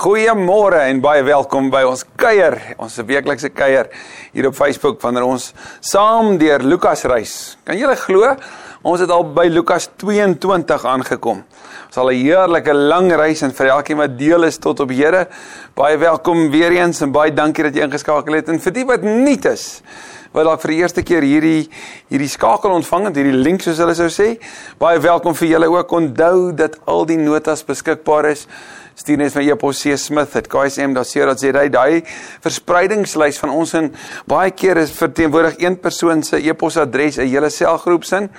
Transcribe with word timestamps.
Goeiemôre 0.00 0.78
en 0.88 1.02
baie 1.04 1.20
welkom 1.26 1.66
by 1.68 1.82
ons 1.84 2.06
kuier, 2.16 2.54
ons 2.80 2.94
weeklikse 3.04 3.50
kuier 3.52 3.90
hier 4.32 4.46
op 4.48 4.54
Facebook 4.56 4.96
wanneer 5.02 5.26
ons 5.28 5.50
saam 5.84 6.38
deur 6.40 6.64
Lukas 6.64 7.02
reis. 7.04 7.34
Kan 7.68 7.76
julle 7.76 7.98
glo? 8.00 8.30
Ons 8.80 9.02
het 9.04 9.12
al 9.12 9.26
by 9.36 9.44
Lukas 9.52 9.90
22 10.00 10.86
aangekom. 10.88 11.42
Ons 11.90 12.00
al 12.00 12.12
'n 12.14 12.16
heerlike 12.16 12.72
lang 12.72 13.12
reis 13.12 13.42
en 13.42 13.52
vir 13.52 13.66
elkeen 13.76 13.98
wat 13.98 14.16
deel 14.16 14.44
is 14.44 14.56
tot 14.56 14.80
op 14.80 14.88
Here, 14.88 15.28
baie 15.76 15.98
welkom 15.98 16.50
weer 16.50 16.72
eens 16.72 17.02
en 17.02 17.12
baie 17.12 17.30
dankie 17.30 17.64
dat 17.64 17.74
jy 17.74 17.82
ingeskakel 17.82 18.34
het. 18.34 18.48
En 18.48 18.58
vir 18.58 18.72
die 18.72 18.86
wat 18.86 19.02
nuut 19.02 19.44
is, 19.44 19.82
wat 20.32 20.44
dalk 20.44 20.62
vir 20.62 20.70
die 20.70 20.80
eerste 20.80 21.02
keer 21.02 21.22
hierdie 21.22 21.68
hierdie 22.08 22.28
skakel 22.28 22.70
ontvang 22.70 23.04
het, 23.04 23.16
hierdie 23.16 23.42
link 23.42 23.60
soos 23.60 23.78
hulle 23.78 23.94
sou 23.94 24.08
sê, 24.08 24.38
baie 24.78 24.98
welkom 24.98 25.34
vir 25.34 25.48
julle 25.48 25.68
ook. 25.68 25.92
Onthou 25.92 26.52
dat 26.54 26.78
al 26.86 27.04
die 27.04 27.18
notas 27.18 27.62
beskikbaar 27.62 28.30
is 28.30 28.46
stuur 29.00 29.20
net 29.20 29.34
vir 29.34 29.48
e-pos 29.50 29.82
C 29.82 29.96
Smith 29.96 30.36
at 30.36 30.48
ksm.co.za 30.52 31.66
daai 31.72 32.02
verspreidingslys 32.44 33.40
van 33.42 33.54
ons 33.56 33.74
in 33.78 33.90
baie 34.30 34.52
keer 34.52 34.80
is 34.82 34.94
verteenwoordig 34.96 35.58
een 35.62 35.78
persoon 35.80 36.22
se 36.22 36.36
e-posadres 36.36 37.18
'n 37.18 37.28
hele 37.28 37.50
selgroep 37.50 38.04
sin 38.04 38.30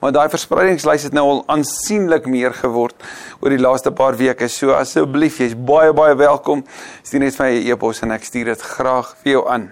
maar 0.00 0.12
daai 0.12 0.28
verspreidingslys 0.28 1.08
het 1.08 1.12
nou 1.12 1.26
al 1.26 1.44
aansienlik 1.48 2.26
meer 2.26 2.52
geword 2.54 2.94
oor 3.40 3.50
die 3.50 3.60
laaste 3.60 3.90
paar 3.90 4.16
weke. 4.20 4.48
So 4.48 4.74
asseblief 4.76 5.40
jy's 5.42 5.54
baie 5.54 5.92
baie 5.96 6.16
welkom. 6.18 6.64
Stuur 7.02 7.24
net 7.24 7.36
vir 7.36 7.46
my 7.46 7.60
e-pos 7.74 8.02
en 8.04 8.16
ek 8.16 8.26
stuur 8.28 8.52
dit 8.52 8.64
graag 8.76 9.14
vir 9.22 9.36
jou 9.38 9.44
aan. 9.50 9.70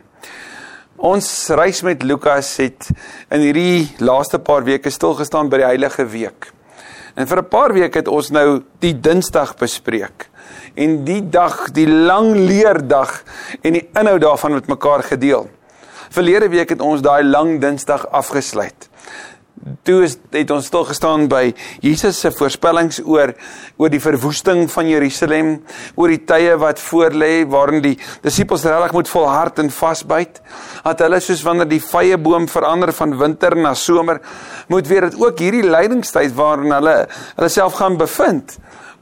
Ons 0.99 1.31
reis 1.55 1.85
met 1.87 2.03
Lukas 2.03 2.57
het 2.59 2.91
in 3.31 3.45
hierdie 3.47 3.89
laaste 4.03 4.43
paar 4.43 4.67
weke 4.67 4.91
stil 4.91 5.15
gestaan 5.21 5.51
by 5.53 5.63
die 5.63 5.71
Heilige 5.71 6.09
Week. 6.11 6.58
En 7.15 7.27
vir 7.27 7.39
'n 7.39 7.49
paar 7.49 7.73
weke 7.73 7.99
het 7.99 8.09
ons 8.09 8.31
nou 8.31 8.63
die 8.79 9.01
Dinsdag 9.01 9.57
bespreek 9.57 10.29
en 10.75 11.05
die 11.05 11.29
dag, 11.29 11.71
die 11.73 11.89
lang 11.89 12.35
leerdag 12.35 13.23
en 13.63 13.73
die 13.73 13.89
inhoud 13.95 14.21
daarvan 14.21 14.53
met 14.53 14.67
mekaar 14.67 15.03
gedeel. 15.03 15.49
Verlede 16.11 16.49
week 16.49 16.69
het 16.69 16.81
ons 16.81 17.03
daai 17.03 17.23
lang 17.25 17.61
Dinsdag 17.61 18.07
afgesluit. 18.11 18.88
Toe 19.87 20.03
is, 20.05 20.17
het 20.33 20.51
ons 20.55 20.67
stil 20.67 20.85
gestaan 20.89 21.27
by 21.31 21.53
Jesus 21.85 22.21
se 22.21 22.31
voorspellings 22.35 23.01
oor 23.05 23.35
oor 23.79 23.93
die 23.93 24.03
verwoesting 24.03 24.67
van 24.73 24.89
Jerusalem, 24.91 25.53
oor 25.97 26.13
die 26.13 26.21
tye 26.29 26.57
wat 26.61 26.81
voorlê 26.83 27.45
waarin 27.51 27.83
die 27.85 27.95
disippels 28.25 28.67
regtig 28.69 28.97
moet 28.97 29.13
volhard 29.13 29.63
en 29.63 29.71
vasbyt. 29.75 30.41
Dat 30.85 31.05
hulle 31.05 31.21
soos 31.23 31.45
wanneer 31.47 31.71
die 31.71 31.83
vye 31.83 32.19
boom 32.19 32.49
verander 32.51 32.93
van 32.97 33.17
winter 33.19 33.57
na 33.57 33.75
somer, 33.75 34.23
moet 34.69 34.89
weet 34.89 35.11
dat 35.11 35.21
ook 35.21 35.39
hierdie 35.43 35.67
lydingstyd 35.67 36.35
waarin 36.39 36.75
hulle 36.75 36.97
hulle 37.37 37.53
self 37.53 37.79
gaan 37.79 37.99
bevind 38.01 38.59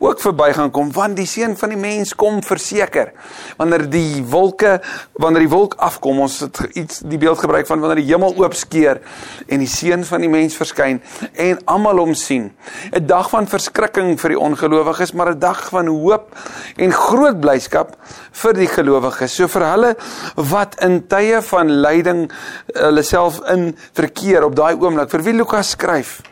ook 0.07 0.21
verby 0.23 0.53
gaan 0.57 0.71
kom 0.75 0.93
want 0.95 1.17
die 1.19 1.27
seun 1.29 1.57
van 1.59 1.73
die 1.75 1.81
mens 1.81 2.15
kom 2.15 2.43
verseker. 2.45 3.13
Wanneer 3.59 3.87
die 3.91 4.23
wolke 4.31 4.77
wanneer 5.21 5.47
die 5.47 5.53
wolk 5.53 5.77
afkom 5.83 6.21
ons 6.25 6.39
het 6.45 6.61
iets 6.79 7.03
die 7.05 7.19
beeld 7.19 7.41
gebruik 7.43 7.67
van 7.69 7.83
wanneer 7.83 8.03
die 8.03 8.09
hemel 8.13 8.37
oopskeer 8.39 9.01
en 9.47 9.65
die 9.65 9.71
seun 9.71 10.05
van 10.09 10.25
die 10.25 10.31
mens 10.33 10.57
verskyn 10.59 11.01
en 11.33 11.61
almal 11.65 12.05
hom 12.05 12.15
sien. 12.15 12.53
'n 12.93 13.07
dag 13.07 13.31
van 13.31 13.47
verskrikking 13.47 14.17
vir 14.21 14.35
die 14.35 14.41
ongelowiges 14.41 15.13
maar 15.13 15.33
'n 15.33 15.39
dag 15.39 15.69
van 15.71 15.87
hoop 15.87 16.31
en 16.77 16.93
groot 16.93 17.41
blydskap 17.41 17.97
vir 18.33 18.53
die 18.53 18.69
gelowiges. 18.69 19.35
So 19.35 19.49
vir 19.49 19.65
hulle 19.71 19.97
wat 20.35 20.81
in 20.83 21.07
tye 21.07 21.43
van 21.43 21.71
lyding 21.71 22.31
hulle 22.75 23.03
self 23.03 23.41
in 23.51 23.77
verkeer 23.93 24.45
op 24.45 24.57
daai 24.57 24.75
oomblik 24.75 25.11
vir 25.11 25.23
wie 25.23 25.35
Lukas 25.35 25.71
skryf 25.71 26.23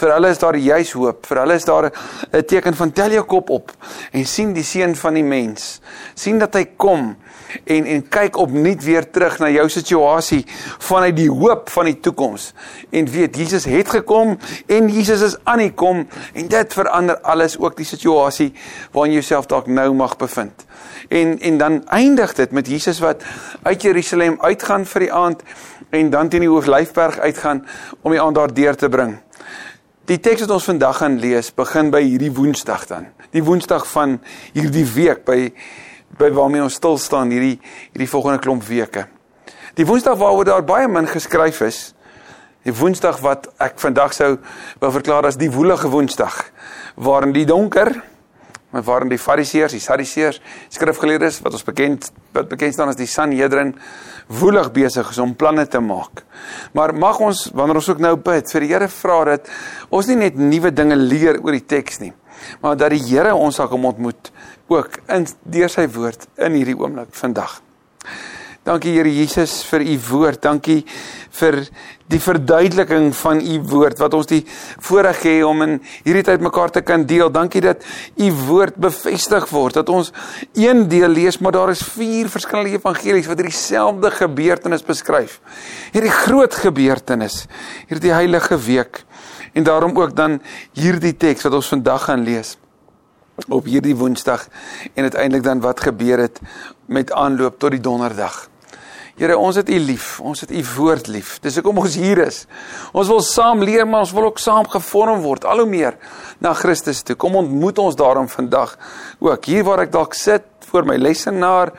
Vir 0.00 0.14
hulle 0.14 0.30
is 0.32 0.38
daar 0.40 0.56
juis 0.56 0.92
hoop. 0.96 1.26
Vir 1.28 1.42
hulle 1.42 1.54
is 1.60 1.66
daar 1.68 1.90
'n 2.32 2.44
teken 2.44 2.74
van 2.74 2.92
tel 2.92 3.10
jou 3.10 3.24
kop 3.24 3.50
op 3.50 3.72
en 4.12 4.24
sien 4.24 4.52
die 4.52 4.64
seun 4.64 4.96
van 4.96 5.14
die 5.14 5.24
mens. 5.24 5.80
sien 6.14 6.38
dat 6.38 6.54
hy 6.54 6.64
kom 6.76 7.16
en 7.64 7.84
en 7.84 8.08
kyk 8.08 8.36
opnuut 8.36 8.84
weer 8.84 9.10
terug 9.10 9.38
na 9.38 9.48
jou 9.48 9.68
situasie 9.68 10.44
vanuit 10.78 11.16
die 11.16 11.30
hoop 11.30 11.70
van 11.70 11.84
die 11.84 12.00
toekoms 12.00 12.52
en 12.90 13.06
weet 13.06 13.36
Jesus 13.36 13.64
het 13.64 13.88
gekom 13.88 14.38
en 14.66 14.88
Jesus 14.88 15.20
is 15.20 15.36
aan 15.44 15.58
die 15.58 15.72
kom 15.72 16.06
en 16.32 16.48
dit 16.48 16.72
verander 16.72 17.20
alles 17.20 17.58
ook 17.58 17.76
die 17.76 17.86
situasie 17.86 18.52
waarin 18.92 19.12
jy 19.12 19.18
jouself 19.20 19.46
dalk 19.46 19.66
nou 19.66 19.94
mag 19.94 20.16
bevind. 20.16 20.66
En 21.08 21.38
en 21.38 21.58
dan 21.58 21.88
eindig 21.88 22.34
dit 22.34 22.50
met 22.50 22.66
Jesus 22.66 22.98
wat 22.98 23.22
uit 23.62 23.82
Jerusalem 23.82 24.36
uitgaan 24.40 24.86
vir 24.86 25.00
die 25.00 25.12
aand 25.12 25.42
en 25.90 26.10
dan 26.10 26.28
teen 26.28 26.40
die 26.40 26.52
Olyfberg 26.52 27.18
uitgaan 27.18 27.66
om 28.00 28.10
die 28.10 28.20
aand 28.20 28.34
daar 28.34 28.54
deur 28.54 28.76
te 28.76 28.88
bring. 28.88 29.18
Die 30.08 30.18
teks 30.18 30.46
wat 30.46 30.52
ons 30.54 30.64
vandag 30.64 30.96
gaan 31.02 31.18
lees, 31.20 31.50
begin 31.54 31.90
by 31.92 32.00
hierdie 32.02 32.32
Woensdag 32.32 32.86
dan. 32.88 33.10
Die 33.34 33.42
Woensdag 33.44 33.84
van 33.92 34.18
hierdie 34.54 34.86
week 34.94 35.24
by 35.28 35.52
by 36.18 36.26
waarmee 36.34 36.64
ons 36.64 36.74
stil 36.80 36.96
staan 36.98 37.30
hierdie 37.30 37.60
hierdie 37.92 38.08
volgende 38.10 38.40
klomp 38.42 38.64
weke. 38.66 39.04
Die 39.78 39.86
Woensdag 39.86 40.18
waaroor 40.18 40.48
daar 40.48 40.64
baie 40.66 40.88
min 40.90 41.06
geskryf 41.06 41.60
is. 41.62 41.78
Die 42.66 42.74
Woensdag 42.74 43.20
wat 43.22 43.46
ek 43.62 43.78
vandag 43.80 44.16
sou 44.16 44.32
wou 44.80 44.90
verklaar 44.96 45.28
as 45.28 45.38
die 45.38 45.50
woelige 45.52 45.92
Woensdag, 45.92 46.42
waarin 46.96 47.36
die 47.36 47.46
donker 47.46 47.92
maar 48.70 48.84
waarin 48.86 49.10
die 49.10 49.18
Fariseërs, 49.18 49.74
die 49.74 49.82
Sadduseërs, 49.82 50.40
skrifgeleerdes 50.70 51.40
wat 51.44 51.56
ons 51.58 51.66
bekend 51.66 52.10
wat 52.34 52.48
bekend 52.50 52.76
staan 52.76 52.92
as 52.92 52.98
die 52.98 53.08
Sanhedrin 53.10 53.74
woelig 54.40 54.70
besig 54.72 55.08
is 55.10 55.18
om 55.18 55.34
planne 55.34 55.66
te 55.66 55.80
maak. 55.82 56.22
Maar 56.76 56.94
mag 56.94 57.18
ons 57.20 57.48
wanneer 57.54 57.80
ons 57.80 57.90
ook 57.90 58.02
nou 58.02 58.14
bid 58.16 58.52
vir 58.54 58.66
die 58.66 58.70
Here 58.70 58.88
vra 58.88 59.18
dat 59.32 59.50
ons 59.90 60.10
nie 60.10 60.20
net 60.20 60.38
nuwe 60.38 60.70
dinge 60.70 60.98
leer 60.98 61.40
oor 61.42 61.56
die 61.56 61.66
teks 61.66 61.98
nie, 62.04 62.12
maar 62.62 62.78
dat 62.78 62.94
die 62.94 63.02
Here 63.08 63.34
ons 63.34 63.58
sal 63.58 63.68
kom 63.72 63.88
ontmoet 63.90 64.30
ook 64.70 65.00
in 65.10 65.26
deur 65.42 65.72
sy 65.72 65.88
woord 65.90 66.28
in 66.38 66.54
hierdie 66.60 66.78
oomblik 66.78 67.10
vandag. 67.18 67.58
Dankie 68.60 68.92
Here 68.92 69.08
Jesus 69.08 69.62
vir 69.64 69.80
u 69.88 69.94
woord. 70.10 70.42
Dankie 70.44 70.82
vir 71.38 71.62
die 72.12 72.18
verduideliking 72.20 73.06
van 73.16 73.40
u 73.40 73.54
woord 73.70 74.02
wat 74.02 74.16
ons 74.18 74.28
die 74.28 74.42
voorreg 74.84 75.22
het 75.24 75.46
om 75.48 75.64
in 75.64 75.78
hierdie 76.04 76.26
tyd 76.28 76.44
mekaar 76.44 76.74
te 76.74 76.82
kan 76.84 77.06
deel. 77.08 77.32
Dankie 77.32 77.62
dat 77.64 77.86
u 78.20 78.28
woord 78.50 78.76
bevestig 78.76 79.48
word. 79.48 79.80
Dat 79.80 79.88
ons 79.88 80.12
een 80.52 80.84
deel 80.92 81.08
lees, 81.08 81.40
maar 81.40 81.56
daar 81.56 81.72
is 81.72 81.86
vier 81.96 82.28
verskillende 82.28 82.76
evangelies 82.76 83.32
wat 83.32 83.40
dieselfde 83.40 84.12
gebeurtenis 84.20 84.84
beskryf. 84.84 85.40
Hierdie 85.96 86.12
groot 86.20 86.60
gebeurtenis, 86.60 87.46
hierdie 87.88 88.12
heilige 88.12 88.60
week. 88.60 89.06
En 89.56 89.64
daarom 89.64 89.96
ook 89.96 90.12
dan 90.16 90.36
hierdie 90.76 91.16
teks 91.16 91.48
wat 91.48 91.56
ons 91.56 91.72
vandag 91.72 92.10
gaan 92.10 92.28
lees 92.28 92.58
op 93.48 93.64
hierdie 93.64 93.96
Woensdag 93.96 94.46
en 94.94 95.02
uiteindelik 95.02 95.44
dan 95.44 95.60
wat 95.60 95.80
gebeur 95.80 96.18
het 96.18 96.40
met 96.86 97.12
aanloop 97.12 97.58
tot 97.58 97.70
die 97.70 97.80
Donderdag. 97.80 98.48
Here, 99.20 99.36
ons 99.36 99.58
het 99.60 99.68
U 99.68 99.78
lief. 99.78 100.20
Ons 100.24 100.40
het 100.40 100.50
U 100.50 100.60
woord 100.76 101.10
lief. 101.12 101.34
Dis 101.44 101.58
hoekom 101.60 101.82
ons 101.82 101.96
hier 102.00 102.22
is. 102.24 102.46
Ons 102.96 103.10
wil 103.12 103.20
saam 103.20 103.60
leer, 103.60 103.84
maar 103.84 104.06
ons 104.06 104.14
wil 104.16 104.30
ook 104.30 104.40
saam 104.40 104.68
gevorm 104.70 105.20
word 105.20 105.44
al 105.44 105.60
hoe 105.60 105.68
meer 105.68 105.98
na 106.40 106.54
Christus 106.56 107.02
toe. 107.04 107.18
Kom 107.20 107.36
ontmoet 107.36 107.78
ons 107.82 107.98
daarom 108.00 108.30
vandag 108.32 108.78
ook 109.20 109.44
hier 109.44 109.66
waar 109.66 109.84
ek 109.84 109.92
dalk 109.92 110.16
sit 110.16 110.46
voor 110.70 110.88
my 110.88 110.96
lesenaar 110.96 111.74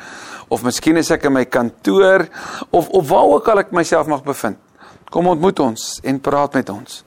of 0.51 0.61
miskien 0.67 0.99
is 1.01 1.09
ek 1.15 1.25
in 1.29 1.33
my 1.39 1.45
kantoor 1.47 2.27
of 2.69 2.91
of 2.91 3.09
waar 3.09 3.33
ook 3.39 3.49
al 3.49 3.63
ek 3.63 3.73
myself 3.73 4.11
mag 4.11 4.21
bevind. 4.27 4.59
Kom 5.11 5.27
ontmoet 5.27 5.59
ons 5.59 5.97
en 6.05 6.21
praat 6.23 6.53
met 6.59 6.69
ons. 6.69 7.01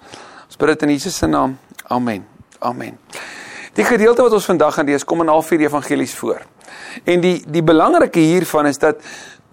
Ons 0.48 0.58
bid 0.58 0.74
dit 0.74 0.88
in 0.88 0.96
Jesus 0.96 1.16
se 1.22 1.30
naam. 1.30 1.54
Amen. 1.94 2.26
Amen. 2.58 2.98
Die 3.74 3.84
gedeelte 3.84 4.22
wat 4.22 4.32
ons 4.36 4.46
vandag 4.46 4.76
gaan 4.76 4.86
lees 4.86 5.04
kom 5.04 5.24
in 5.24 5.30
al 5.32 5.42
vier 5.42 5.64
evangelies 5.66 6.14
voor. 6.14 6.44
En 7.10 7.22
die 7.24 7.40
die 7.50 7.62
belangrike 7.62 8.22
hiervan 8.22 8.68
is 8.70 8.78
dat 8.78 9.00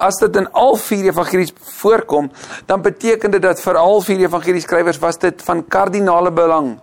as 0.02 0.20
dit 0.22 0.36
in 0.38 0.48
al 0.58 0.78
vier 0.82 1.10
evangelies 1.10 1.54
voorkom, 1.82 2.30
dan 2.70 2.82
beteken 2.82 3.34
dit 3.34 3.42
dat 3.42 3.62
vir 3.62 3.78
al 3.82 4.02
vier 4.06 4.22
evangelieskrywers 4.28 5.02
was 5.02 5.18
dit 5.22 5.42
van 5.46 5.64
kardinale 5.68 6.32
belang. 6.32 6.76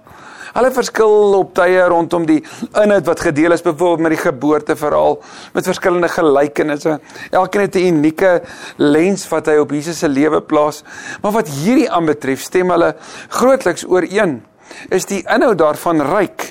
Hulle 0.48 0.70
verskil 0.74 1.36
op 1.38 1.54
tye 1.54 1.84
rondom 1.92 2.26
die 2.26 2.40
inhoud 2.80 3.06
wat 3.06 3.22
gedeel 3.28 3.54
is 3.54 3.62
byvoorbeeld 3.62 4.06
met 4.06 4.16
die 4.16 4.22
geboorteverhaal 4.24 5.18
met 5.54 5.70
verskillende 5.70 6.10
gelykenisse. 6.10 6.98
Elkeen 7.30 7.66
het 7.68 7.76
'n 7.76 7.94
unieke 7.94 8.42
lens 8.76 9.28
wat 9.28 9.46
hy 9.46 9.58
op 9.58 9.70
Jesus 9.70 9.98
se 9.98 10.08
lewe 10.08 10.40
plaas. 10.42 10.82
Maar 11.22 11.32
wat 11.32 11.48
hierdie 11.48 11.90
aanbetref, 11.90 12.40
stem 12.40 12.70
hulle 12.70 12.96
grootliks 13.28 13.84
ooreen. 13.86 14.42
Is 14.90 15.06
die 15.06 15.22
inhoud 15.22 15.58
daarvan 15.58 16.00
ryk? 16.00 16.47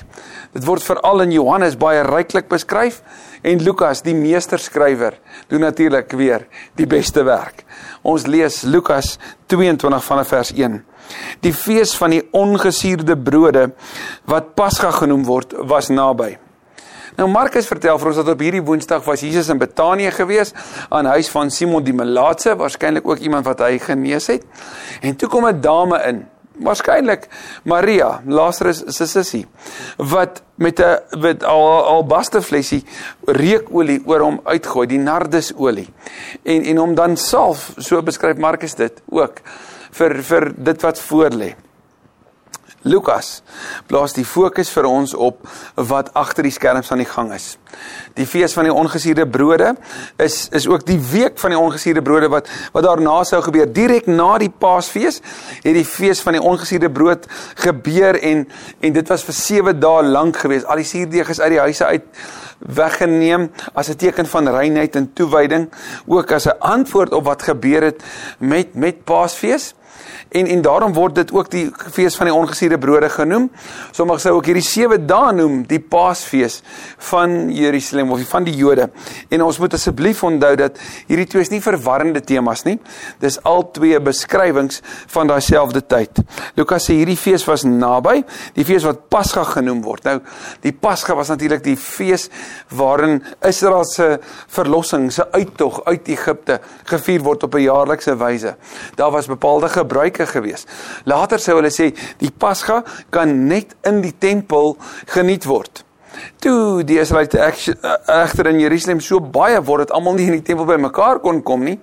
Dit 0.58 0.66
word 0.66 0.82
veral 0.82 1.22
in 1.22 1.30
Johannes 1.36 1.76
baie 1.78 2.00
ryklik 2.02 2.48
beskryf 2.50 2.96
en 3.46 3.60
Lukas, 3.62 4.00
die 4.02 4.16
meesterskrywer, 4.18 5.14
doen 5.46 5.62
natuurlik 5.62 6.10
weer 6.18 6.48
die 6.74 6.86
beste 6.90 7.22
werk. 7.22 7.62
Ons 8.02 8.24
lees 8.26 8.64
Lukas 8.66 9.12
22 9.46 10.02
vanaf 10.02 10.32
vers 10.34 10.50
1. 10.50 10.80
Die 11.46 11.52
fees 11.54 11.92
van 11.94 12.10
die 12.16 12.24
ongesuurde 12.34 13.14
brode 13.14 13.68
wat 14.26 14.56
Pasga 14.58 14.90
genoem 14.96 15.22
word, 15.28 15.54
was 15.70 15.92
naby. 15.94 16.32
Nou 17.18 17.28
Markus 17.30 17.70
vertel 17.70 17.98
vir 17.98 18.10
ons 18.10 18.18
dat 18.18 18.32
op 18.34 18.42
hierdie 18.42 18.64
Woensdag 18.66 19.06
was 19.06 19.22
Jesus 19.22 19.52
in 19.54 19.62
Betanië 19.62 20.10
gewees 20.16 20.50
aan 20.90 21.06
huis 21.14 21.30
van 21.30 21.54
Simon 21.54 21.86
die 21.86 21.94
Melaatse, 21.94 22.56
waarskynlik 22.58 23.06
ook 23.06 23.22
iemand 23.22 23.46
wat 23.46 23.62
hy 23.62 23.78
genees 23.82 24.26
het. 24.34 24.42
En 25.06 25.14
toe 25.14 25.30
kom 25.30 25.46
'n 25.46 25.60
dame 25.62 26.02
in 26.10 26.26
waarskynlik 26.64 27.28
Maria, 27.64 28.22
Lazarus 28.26 28.82
se 28.86 29.06
sussie, 29.06 29.46
wat 29.96 30.42
met 30.54 30.80
'n 30.80 31.20
met 31.20 31.44
al 31.44 31.84
albaste 31.84 32.42
flesie 32.42 32.84
reukolie 33.24 34.02
oor 34.06 34.20
hom 34.20 34.40
uitgooi, 34.44 34.86
die 34.86 34.98
nardusolie. 34.98 35.88
En 36.42 36.62
en 36.62 36.76
hom 36.76 36.94
dan 36.94 37.16
salf, 37.16 37.72
so 37.76 38.02
beskryf 38.02 38.36
Markus 38.36 38.74
dit 38.74 39.02
ook 39.08 39.40
vir 39.90 40.22
vir 40.22 40.52
dit 40.56 40.82
wat 40.82 41.00
voor 41.00 41.30
lê. 41.30 41.54
Lukas 42.82 43.42
plaas 43.90 44.14
die 44.14 44.24
fokus 44.24 44.70
vir 44.70 44.86
ons 44.86 45.14
op 45.14 45.46
wat 45.90 46.12
agter 46.18 46.46
die 46.46 46.54
skerms 46.54 46.92
aan 46.92 47.02
die 47.02 47.08
gang 47.08 47.32
is. 47.34 47.56
Die 48.14 48.26
fees 48.26 48.54
van 48.54 48.68
die 48.68 48.74
ongesuurde 48.74 49.26
brode 49.26 49.74
is 50.22 50.48
is 50.54 50.68
ook 50.70 50.86
die 50.86 50.98
week 51.10 51.38
van 51.42 51.54
die 51.54 51.58
ongesuurde 51.58 52.02
brode 52.02 52.30
wat 52.32 52.50
wat 52.72 52.86
daarna 52.86 53.22
sou 53.24 53.42
gebeur. 53.42 53.66
Direk 53.66 54.06
na 54.06 54.38
die 54.38 54.50
Paasfees 54.50 55.20
het 55.62 55.74
die 55.74 55.86
fees 55.86 56.22
van 56.22 56.38
die 56.38 56.42
ongesuurde 56.42 56.90
brood 56.90 57.26
gebeur 57.64 58.20
en 58.22 58.46
en 58.80 58.92
dit 58.92 59.08
was 59.08 59.26
vir 59.26 59.34
7 59.34 59.80
dae 59.80 60.04
lank 60.06 60.38
gewees. 60.44 60.64
Al 60.64 60.82
die 60.82 60.88
suurdeeg 60.88 61.34
is 61.34 61.40
uit 61.40 61.56
die 61.56 61.64
huise 61.66 61.86
uit 61.86 62.06
weggeneem 62.58 63.50
as 63.74 63.88
'n 63.88 63.96
teken 63.96 64.26
van 64.26 64.48
reinheid 64.48 64.96
en 64.96 65.12
toewyding, 65.12 65.68
ook 66.06 66.32
as 66.32 66.46
'n 66.46 66.58
antwoord 66.58 67.12
op 67.12 67.24
wat 67.24 67.42
gebeur 67.42 67.82
het 67.82 68.02
met 68.38 68.74
met 68.74 69.04
Paasfees. 69.04 69.74
En 70.28 70.46
en 70.46 70.62
daarom 70.62 70.92
word 70.92 71.14
dit 71.14 71.30
ook 71.32 71.50
die 71.50 71.70
fees 71.92 72.16
van 72.16 72.28
die 72.28 72.34
ongesuurde 72.34 72.78
brode 72.78 73.08
genoem. 73.08 73.48
Sommige 73.96 74.20
sou 74.20 74.34
ook 74.36 74.48
hierdie 74.50 74.64
7 74.64 75.06
dae 75.08 75.32
noem 75.32 75.62
die 75.68 75.80
Paasfees 75.80 76.60
van 77.10 77.48
Jerusalem 77.54 78.12
of 78.12 78.20
van 78.28 78.44
die 78.44 78.54
Jode. 78.56 78.90
En 79.32 79.42
ons 79.42 79.58
moet 79.58 79.74
asseblief 79.74 80.20
onthou 80.26 80.52
dat 80.60 80.76
hierdie 81.08 81.26
twee 81.26 81.46
is 81.46 81.52
nie 81.52 81.62
verwarrende 81.64 82.20
temas 82.20 82.66
nie. 82.66 82.76
Dis 83.22 83.38
al 83.48 83.64
twee 83.72 84.00
beskrywings 84.04 84.82
van 85.14 85.30
daai 85.30 85.40
selfde 85.44 85.80
tyd. 85.86 86.20
Lukas 86.60 86.90
sê 86.90 86.98
hierdie 86.98 87.16
fees 87.16 87.46
was 87.48 87.64
naby, 87.64 88.20
die 88.58 88.66
fees 88.68 88.84
wat 88.84 89.06
Pasga 89.08 89.46
genoem 89.48 89.80
word. 89.86 90.04
Nou, 90.04 90.18
die 90.64 90.74
Pasga 90.76 91.16
was 91.16 91.32
natuurlik 91.32 91.64
die 91.64 91.76
fees 91.80 92.28
waarin 92.76 93.22
Israel 93.46 93.86
se 93.88 94.18
verlossing, 94.52 95.08
se 95.12 95.24
uittog 95.32 95.80
uit 95.88 96.12
Egipte 96.12 96.60
gevier 96.90 97.24
word 97.24 97.48
op 97.48 97.54
'n 97.54 97.64
jaarlikse 97.64 98.16
wyse. 98.16 98.56
Daar 98.96 99.10
was 99.10 99.26
bepaalde 99.26 99.68
gebruike 99.68 100.17
gebruike 100.18 100.26
gewees. 100.26 100.66
Later 101.06 101.38
sou 101.38 101.58
hulle 101.58 101.70
sê 101.70 101.92
die 102.18 102.30
Pasga 102.30 102.82
kan 103.10 103.46
net 103.48 103.76
in 103.86 104.02
die 104.02 104.14
tempel 104.18 104.76
geniet 105.14 105.46
word. 105.46 105.84
Toe 106.42 106.82
die 106.86 106.98
Israeliete 106.98 107.40
egter 107.42 108.50
in 108.50 108.60
Jerusalem 108.60 109.00
so 109.00 109.20
baie 109.20 109.60
word 109.62 109.86
dat 109.86 109.96
almal 109.96 110.18
nie 110.18 110.26
in 110.26 110.40
die 110.40 110.46
tempel 110.46 110.66
bymekaar 110.66 111.20
kon 111.22 111.42
kom 111.42 111.64
nie, 111.64 111.78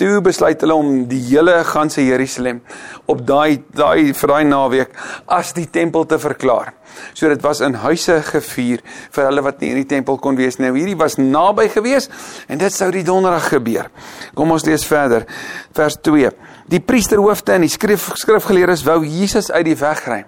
toe 0.00 0.20
besluit 0.24 0.60
hulle 0.64 0.76
om 0.80 0.90
die 1.10 1.20
hele 1.26 1.58
ganse 1.68 2.00
Jerusalem 2.00 2.62
op 3.10 3.20
daai 3.26 3.60
daai 3.76 4.14
vir 4.16 4.32
daai 4.32 4.44
naweek 4.48 4.94
as 5.28 5.52
die 5.52 5.66
tempel 5.68 6.06
te 6.08 6.16
verklaar. 6.18 6.72
So 7.12 7.28
dit 7.28 7.42
was 7.44 7.60
in 7.64 7.76
huise 7.82 8.16
gevier 8.30 8.80
vir 9.12 9.28
hulle 9.28 9.44
wat 9.44 9.60
nie 9.60 9.74
in 9.74 9.82
die 9.82 9.90
tempel 9.90 10.16
kon 10.22 10.38
wees 10.38 10.56
nie. 10.56 10.70
Nou 10.70 10.78
hierdie 10.78 10.96
was 10.98 11.18
naby 11.20 11.68
gewees 11.74 12.08
en 12.48 12.62
dit 12.62 12.72
sou 12.72 12.88
die 12.94 13.04
donderdag 13.04 13.50
gebeur. 13.58 13.90
Kom 14.38 14.56
ons 14.56 14.64
lees 14.64 14.86
verder. 14.88 15.28
Vers 15.76 16.00
2. 16.06 16.32
Die 16.70 16.80
priesterhoofde 16.80 17.56
en 17.56 17.64
die 17.66 17.72
skrif 17.72 18.12
skrifgeleerdes 18.20 18.84
wou 18.86 19.00
Jesus 19.02 19.50
uit 19.50 19.66
die 19.66 19.78
weg 19.78 20.04
ry. 20.06 20.20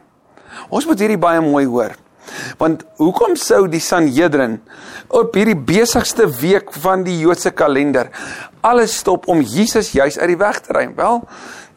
Ons 0.75 0.89
moet 0.89 0.99
hierdie 0.99 1.21
baie 1.21 1.43
mooi 1.45 1.67
hoor. 1.71 1.95
Want 2.59 2.85
hoekom 2.99 3.35
sou 3.39 3.65
die 3.71 3.83
Sanhedrin 3.83 4.61
op 5.11 5.35
hierdie 5.37 5.59
besigste 5.59 6.29
week 6.41 6.71
van 6.83 7.03
die 7.07 7.19
Joodse 7.21 7.51
kalender 7.55 8.11
alles 8.63 8.95
stop 9.03 9.27
om 9.31 9.43
Jesus 9.43 9.91
juis 9.93 10.19
uit 10.19 10.31
die 10.31 10.39
weg 10.39 10.61
te 10.63 10.75
ry? 10.77 10.87
Wel, 10.97 11.23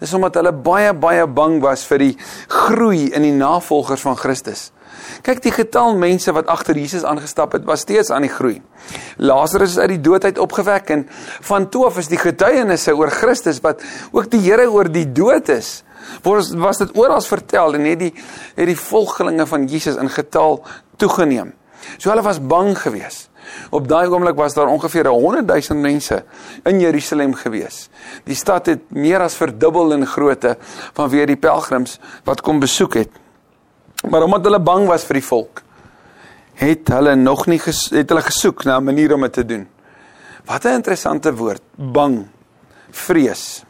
dis 0.01 0.13
omdat 0.13 0.37
hulle 0.39 0.53
baie 0.53 0.93
baie 0.93 1.25
bang 1.25 1.57
was 1.63 1.85
vir 1.89 2.03
die 2.03 2.13
groei 2.51 3.09
in 3.09 3.25
die 3.25 3.33
navolgers 3.35 4.05
van 4.05 4.17
Christus. 4.19 4.69
Kyk, 5.25 5.41
die 5.43 5.53
getal 5.55 5.95
mense 5.97 6.33
wat 6.35 6.47
agter 6.51 6.77
Jesus 6.77 7.03
aangestap 7.07 7.55
het, 7.57 7.65
was 7.65 7.85
steeds 7.85 8.11
aan 8.13 8.25
die 8.27 8.31
groei. 8.31 8.61
Lazarus 9.17 9.75
is 9.75 9.81
uit 9.81 9.95
die 9.95 10.01
dood 10.01 10.23
uit 10.23 10.39
opgewek 10.41 10.89
en 10.89 11.07
van 11.49 11.69
toe 11.69 11.85
af 11.89 11.97
is 12.01 12.11
die 12.11 12.21
getuienisse 12.21 12.95
oor 12.95 13.13
Christus 13.13 13.61
wat 13.65 13.83
ook 14.11 14.29
die 14.31 14.41
Here 14.45 14.67
oor 14.71 14.91
die 14.91 15.07
dood 15.11 15.49
is. 15.49 15.83
Was 16.23 16.51
was 16.53 16.77
dit 16.77 16.97
oral 16.97 17.21
vertel 17.21 17.77
en 17.79 17.85
het 17.89 17.99
die 17.99 18.13
het 18.55 18.67
die 18.69 18.79
volgelinge 18.79 19.47
van 19.49 19.65
Jesus 19.67 19.95
in 19.97 20.09
getal 20.09 20.61
toegeneem. 21.01 21.53
So 21.97 22.09
hulle 22.09 22.23
was 22.25 22.39
bang 22.41 22.75
geweest. 22.77 23.29
Op 23.69 23.87
daai 23.87 24.07
oomblik 24.09 24.37
was 24.37 24.53
daar 24.53 24.67
ongeveer 24.67 25.07
100 25.07 25.47
000 25.69 25.81
mense 25.81 26.23
in 26.63 26.79
Jerusalem 26.79 27.33
gewees. 27.33 27.89
Die 28.25 28.35
stad 28.35 28.65
het 28.65 28.89
meer 28.89 29.21
as 29.21 29.37
verdubbel 29.37 29.93
in 29.93 30.07
grootte 30.09 30.55
vanweer 30.97 31.29
die 31.29 31.39
pelgrims 31.39 31.99
wat 32.25 32.41
kom 32.41 32.59
besoek 32.59 32.99
het. 33.03 33.21
Maar 34.09 34.23
omdat 34.23 34.43
hulle 34.43 34.59
bang 34.59 34.87
was 34.87 35.05
vir 35.07 35.19
die 35.19 35.27
volk, 35.27 35.61
het 36.55 36.87
hulle 36.93 37.15
nog 37.15 37.45
nie 37.51 37.59
ges, 37.59 37.89
het 37.91 38.09
hulle 38.09 38.23
gesoek 38.25 38.63
na 38.65 38.77
'n 38.77 38.83
manier 38.83 39.13
om 39.13 39.21
dit 39.21 39.33
te 39.33 39.45
doen. 39.45 39.67
Wat 40.45 40.65
'n 40.65 40.77
interessante 40.79 41.35
woord, 41.35 41.61
bang, 41.75 42.27
vrees. 42.91 43.63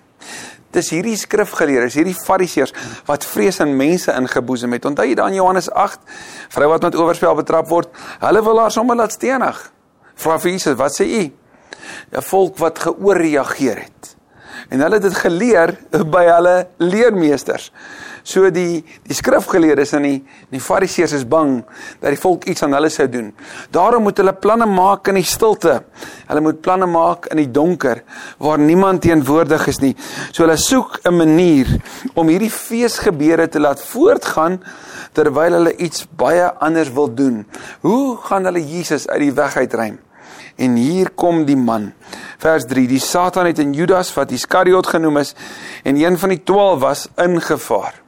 Dis 0.72 0.90
hierdie 0.90 1.16
skrifgeleerdes, 1.16 1.94
hierdie 1.94 2.18
fariseërs 2.26 2.74
wat 3.06 3.26
vrees 3.26 3.60
in 3.60 3.76
mense 3.78 4.12
ingeboesem 4.12 4.72
het. 4.72 4.86
Onthou 4.86 5.08
jy 5.08 5.16
dan 5.16 5.34
Johannes 5.34 5.72
8, 5.72 6.00
vrou 6.50 6.70
wat 6.70 6.82
met 6.82 6.96
oorspel 6.96 7.36
betrap 7.36 7.68
word, 7.68 7.88
hulle 8.20 8.44
wil 8.44 8.60
haar 8.60 8.72
sommer 8.72 8.96
laat 8.96 9.12
stenig. 9.12 9.72
Vra 10.16 10.40
vir 10.40 10.52
Jesus, 10.52 10.76
wat 10.76 10.92
sê 11.02 11.06
u? 11.06 11.32
'n 12.12 12.22
Volk 12.22 12.58
wat 12.58 12.80
geoorreageer 12.80 13.78
het. 13.78 13.95
En 14.70 14.82
hulle 14.82 14.98
het 14.98 15.06
dit 15.06 15.18
geleer 15.18 15.76
by 16.16 16.24
hulle 16.30 16.56
leermeesters. 16.82 17.72
So 18.26 18.50
die 18.50 18.82
die 19.06 19.14
skrifgeleerdes 19.14 19.92
en 19.94 20.06
die 20.08 20.16
die 20.54 20.62
fariseërs 20.64 21.14
is 21.20 21.26
bang 21.30 21.60
dat 22.02 22.10
die 22.10 22.20
volk 22.20 22.48
iets 22.50 22.64
aan 22.66 22.74
hulle 22.74 22.90
sou 22.90 23.06
doen. 23.12 23.30
Daarom 23.76 24.08
moet 24.08 24.18
hulle 24.18 24.34
planne 24.34 24.66
maak 24.66 25.12
in 25.12 25.20
die 25.20 25.28
stilte. 25.30 25.78
Hulle 26.26 26.42
moet 26.42 26.62
planne 26.66 26.88
maak 26.90 27.30
in 27.34 27.44
die 27.44 27.52
donker 27.54 28.02
waar 28.42 28.62
niemand 28.62 29.04
teenwoordig 29.06 29.68
is 29.70 29.82
nie. 29.84 29.94
So 30.32 30.44
hulle 30.44 30.58
soek 30.58 31.00
'n 31.06 31.18
manier 31.18 31.70
om 32.16 32.28
hierdie 32.28 32.50
feesgebeure 32.50 33.48
te 33.48 33.60
laat 33.60 33.82
voortgaan 33.82 34.60
terwyl 35.14 35.54
hulle 35.60 35.76
iets 35.78 36.08
baie 36.18 36.50
anders 36.60 36.92
wil 36.92 37.14
doen. 37.14 37.46
Hoe 37.82 38.18
gaan 38.18 38.46
hulle 38.46 38.66
Jesus 38.66 39.08
uit 39.08 39.20
die 39.20 39.34
weg 39.34 39.58
uitruim? 39.58 40.00
En 40.56 40.76
hier 40.80 41.12
kom 41.12 41.44
die 41.46 41.58
man. 41.60 41.92
Vers 42.40 42.66
3: 42.70 42.88
Die 42.88 43.00
Satan 43.00 43.50
het 43.50 43.60
in 43.60 43.74
Judas 43.76 44.14
wat 44.16 44.32
Iskariot 44.32 44.88
genoem 44.88 45.18
is 45.24 45.36
en 45.84 46.00
een 46.00 46.18
van 46.18 46.32
die 46.32 46.44
12 46.44 46.80
was 46.80 47.08
ingevaar. 47.16 48.02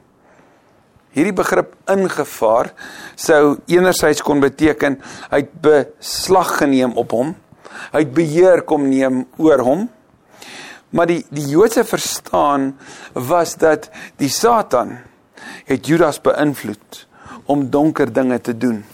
Hierdie 1.16 1.34
begrip 1.34 1.74
ingevaar 1.90 2.72
sou 3.16 3.58
enerzijds 3.66 4.22
kon 4.22 4.40
beteken 4.40 4.98
hy 5.30 5.42
het 5.42 5.54
beslag 5.64 6.56
geneem 6.60 6.96
op 7.00 7.12
hom. 7.16 7.34
Hy 7.92 8.04
het 8.04 8.12
beheer 8.14 8.62
kom 8.62 8.88
neem 8.88 9.24
oor 9.36 9.64
hom. 9.64 9.88
Maar 10.90 11.10
die 11.10 11.20
die 11.34 11.48
Joodse 11.52 11.84
verstaan 11.84 12.70
was 13.12 13.56
dat 13.60 13.90
die 14.20 14.32
Satan 14.32 14.96
het 15.68 15.86
Judas 15.86 16.20
beïnvloed 16.20 17.04
om 17.48 17.68
donker 17.70 18.12
dinge 18.12 18.40
te 18.40 18.56
doen. 18.56 18.84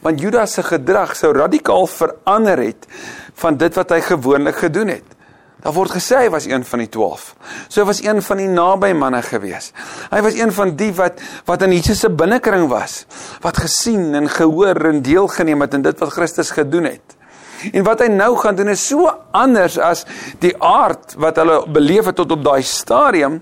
Want 0.00 0.20
Judas 0.20 0.54
se 0.56 0.62
gedrag 0.62 1.16
sou 1.16 1.32
radikaal 1.36 1.86
verander 1.86 2.58
het 2.58 2.86
van 3.34 3.56
dit 3.56 3.74
wat 3.74 3.90
hy 3.90 4.00
gewoonlik 4.00 4.56
gedoen 4.56 4.88
het. 4.88 5.18
Daar 5.62 5.74
word 5.76 5.94
gesê 5.94 6.24
hy 6.24 6.30
was 6.34 6.48
een 6.50 6.64
van 6.66 6.80
die 6.82 6.88
12. 6.90 7.26
So 7.68 7.82
hy 7.82 7.86
was 7.86 8.02
een 8.02 8.18
van 8.26 8.40
die 8.42 8.48
naby 8.50 8.90
manne 8.98 9.20
gewees. 9.22 9.70
Hy 10.10 10.20
was 10.24 10.34
een 10.34 10.50
van 10.52 10.74
die 10.78 10.90
wat 10.98 11.22
wat 11.46 11.62
in 11.62 11.74
Jesus 11.76 12.02
se 12.02 12.10
binnekring 12.10 12.66
was, 12.70 13.04
wat 13.44 13.60
gesien 13.62 14.14
en 14.18 14.26
gehoor 14.30 14.80
en 14.90 15.02
deelgeneem 15.06 15.62
het 15.62 15.76
aan 15.78 15.86
dit 15.86 16.02
wat 16.02 16.16
Christus 16.16 16.50
gedoen 16.50 16.90
het. 16.90 17.18
En 17.70 17.86
wat 17.86 18.02
hy 18.02 18.08
nou 18.10 18.32
gaan 18.40 18.58
doen 18.58 18.72
is 18.72 18.82
so 18.88 19.06
anders 19.30 19.78
as 19.78 20.02
die 20.42 20.54
aard 20.58 21.14
wat 21.22 21.38
hulle 21.38 21.60
beleef 21.70 22.10
het 22.10 22.18
tot 22.18 22.34
op 22.34 22.42
daai 22.42 22.62
stadium 22.66 23.38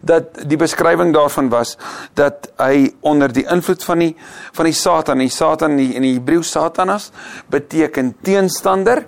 dat 0.00 0.42
die 0.46 0.56
beskrywing 0.56 1.12
daarvan 1.14 1.48
was 1.50 1.76
dat 2.14 2.50
hy 2.56 2.92
onder 3.00 3.32
die 3.32 3.46
invloed 3.50 3.84
van 3.84 3.98
die 3.98 4.12
van 4.52 4.68
die 4.68 4.76
Satan, 4.76 5.18
die 5.18 5.32
Satan 5.32 5.78
in 5.78 6.02
die 6.02 6.14
Hebreë 6.14 6.42
Satanas 6.42 7.10
beteken 7.50 8.14
teenstander 8.22 9.04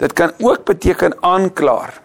Dit 0.00 0.12
kan 0.12 0.32
ook 0.38 0.64
beteken 0.64 1.22
aanklaer. 1.22 2.00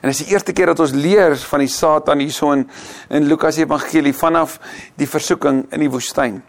En 0.00 0.08
dis 0.08 0.22
die 0.24 0.32
eerste 0.32 0.52
keer 0.52 0.72
dat 0.72 0.80
ons 0.80 0.94
leer 0.96 1.36
van 1.36 1.60
die 1.60 1.70
Satan 1.70 2.22
hierso 2.24 2.52
in 2.56 2.64
in 3.08 3.28
Lukas 3.28 3.58
Evangelie 3.60 4.14
vanaf 4.16 4.58
die 4.96 5.08
versoeking 5.08 5.66
in 5.70 5.84
die 5.84 5.90
woestyn. 5.90 6.40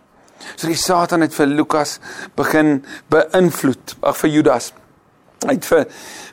So 0.55 0.67
die 0.67 0.79
Satan 0.79 1.25
het 1.25 1.35
vir 1.35 1.51
Lukas 1.51 1.99
begin 2.35 2.79
beïnvloed, 3.11 3.97
ag 4.01 4.17
vir 4.21 4.31
Judas. 4.37 4.71
Hy 5.45 5.57
het 5.57 5.67
vir 5.67 5.85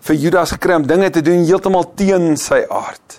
vir 0.08 0.20
Judas 0.26 0.54
gekry 0.54 0.78
om 0.78 0.86
dinge 0.86 1.10
te 1.10 1.24
doen 1.26 1.44
heeltemal 1.44 1.90
teen 1.98 2.36
sy 2.40 2.62
aard. 2.70 3.18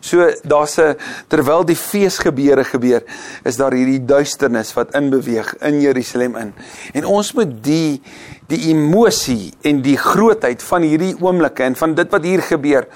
So 0.00 0.30
daar's 0.42 0.78
'n 0.78 0.96
terwyl 1.28 1.64
die 1.64 1.76
fees 1.76 2.18
gebeure 2.18 2.64
gebeur, 2.64 3.02
is 3.44 3.56
daar 3.56 3.72
hierdie 3.72 4.04
duisternis 4.04 4.74
wat 4.74 4.94
inbeweeg 4.94 5.54
in 5.60 5.80
Jerusalem 5.80 6.36
in. 6.36 6.54
En 6.92 7.04
ons 7.04 7.32
moet 7.32 7.64
die 7.64 8.00
die 8.48 8.70
emosie 8.70 9.52
en 9.62 9.82
die 9.84 9.96
grootheid 9.96 10.62
van 10.62 10.82
hierdie 10.82 11.14
oomblikke 11.20 11.66
en 11.66 11.76
van 11.76 11.94
dit 11.94 12.10
wat 12.10 12.24
hier 12.24 12.40
gebeur, 12.42 12.86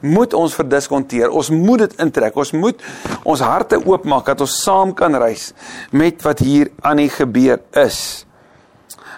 moet 0.00 0.34
ons 0.34 0.54
verdiskonteer. 0.54 1.30
Ons 1.30 1.50
moet 1.50 1.78
dit 1.78 1.96
intrek. 1.98 2.36
Ons 2.36 2.52
moet 2.52 2.82
ons 3.24 3.40
harte 3.40 3.80
oopmaak 3.84 4.30
dat 4.30 4.40
ons 4.40 4.62
saam 4.62 4.94
kan 4.94 5.14
reis 5.14 5.50
met 5.90 6.22
wat 6.22 6.38
hier 6.38 6.70
aan 6.80 7.02
die 7.02 7.10
gebeur 7.10 7.58
is. 7.82 8.24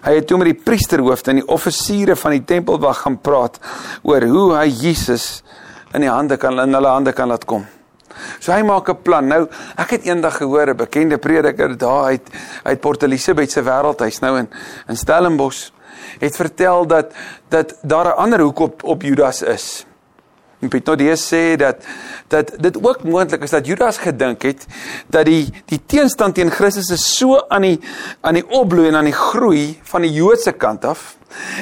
Hy 0.03 0.17
het 0.17 0.27
toe 0.27 0.39
met 0.41 0.51
die 0.51 0.59
priesterhoofde 0.65 1.31
en 1.31 1.43
die 1.43 1.51
offisiere 1.55 2.17
van 2.19 2.35
die 2.35 2.45
tempelwag 2.57 3.05
gaan 3.05 3.21
praat 3.23 3.61
oor 4.03 4.25
hoe 4.27 4.49
hy 4.57 4.67
Jesus 4.67 5.45
in 5.95 6.01
die 6.01 6.11
hande 6.11 6.37
kan 6.37 6.61
in 6.61 6.75
hulle 6.75 6.89
hande 6.89 7.13
kan 7.13 7.29
laat 7.29 7.45
kom. 7.45 7.67
So 8.41 8.53
hy 8.53 8.63
maak 8.63 8.89
'n 8.89 9.03
plan. 9.03 9.27
Nou, 9.27 9.49
ek 9.77 9.91
het 9.91 10.05
eendag 10.05 10.37
gehoor 10.37 10.69
'n 10.69 10.77
bekende 10.77 11.19
prediker 11.19 11.79
daar 11.79 12.05
uit 12.05 12.29
uit 12.65 12.81
Port 12.81 13.03
Elizabeth 13.03 13.51
se 13.51 13.63
wêreldhuis 13.63 14.21
nou 14.21 14.39
in 14.39 14.49
in 14.89 14.97
Stellenbosch 14.97 15.71
het 16.19 16.37
vertel 16.37 16.87
dat 16.87 17.13
dat 17.49 17.75
daar 17.83 18.07
'n 18.07 18.17
ander 18.17 18.41
hoek 18.41 18.59
op 18.59 18.83
op 18.83 19.03
Judas 19.03 19.43
is. 19.43 19.87
En 20.63 20.69
Petodeus 20.69 21.27
sê 21.27 21.57
dat 21.57 21.77
dat 22.29 22.53
dit 22.59 22.77
ook 22.85 23.03
moontlik 23.03 23.43
is 23.43 23.51
dat 23.51 23.67
Judas 23.67 23.99
gedink 23.99 24.43
het 24.43 24.67
dat 25.07 25.25
die 25.25 25.51
die 25.67 25.81
teenstand 25.87 26.35
teen 26.35 26.51
Christus 26.51 26.91
is 26.91 27.17
so 27.17 27.41
aan 27.49 27.63
die 27.63 27.81
aan 28.21 28.35
die 28.35 28.49
opbloei 28.49 28.89
en 28.89 28.95
aan 28.95 29.11
die 29.11 29.21
groei 29.31 29.81
van 29.83 30.03
die 30.03 30.13
Joodse 30.13 30.53
kant 30.53 30.85
af 30.85 31.17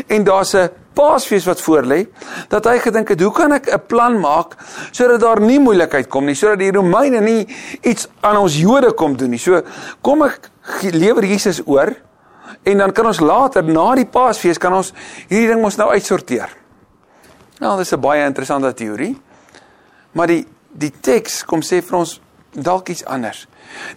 en 0.06 0.24
daar's 0.24 0.52
'n 0.52 0.68
Paasfees 0.94 1.46
wat 1.46 1.60
voorlê 1.62 2.06
dat 2.48 2.64
hy 2.64 2.78
gedink 2.78 3.08
het 3.08 3.20
hoe 3.20 3.32
kan 3.32 3.52
ek 3.52 3.68
'n 3.72 3.86
plan 3.86 4.20
maak 4.20 4.56
sodat 4.92 5.20
daar 5.20 5.40
nie 5.40 5.58
moeilikheid 5.58 6.08
kom 6.08 6.24
nie 6.24 6.34
sodat 6.34 6.58
die 6.58 6.72
Romeine 6.72 7.20
nie 7.20 7.46
iets 7.82 8.08
aan 8.20 8.36
ons 8.36 8.56
Jode 8.56 8.92
kom 8.92 9.16
doen 9.16 9.30
nie. 9.30 9.38
So 9.38 9.62
kom 10.02 10.22
ek 10.22 10.50
lewer 10.92 11.24
Jesus 11.24 11.62
oor 11.66 11.94
en 12.62 12.78
dan 12.78 12.92
kan 12.92 13.06
ons 13.06 13.20
later 13.20 13.62
na 13.62 13.94
die 13.94 14.06
Paasfees 14.06 14.58
kan 14.58 14.72
ons 14.72 14.92
hierdie 15.28 15.48
ding 15.48 15.60
mos 15.60 15.76
nou 15.76 15.90
uitsorteer. 15.90 16.48
Nou, 17.60 17.76
dis 17.78 17.92
'n 17.92 18.00
baie 18.00 18.24
interessante 18.24 18.74
teorie. 18.74 19.16
Maar 20.12 20.26
die 20.26 20.46
die 20.72 20.92
teks 21.00 21.44
kom 21.44 21.62
sê 21.62 21.82
vir 21.82 21.98
ons 21.98 22.20
dalk 22.52 22.88
iets 22.88 23.04
anders. 23.04 23.46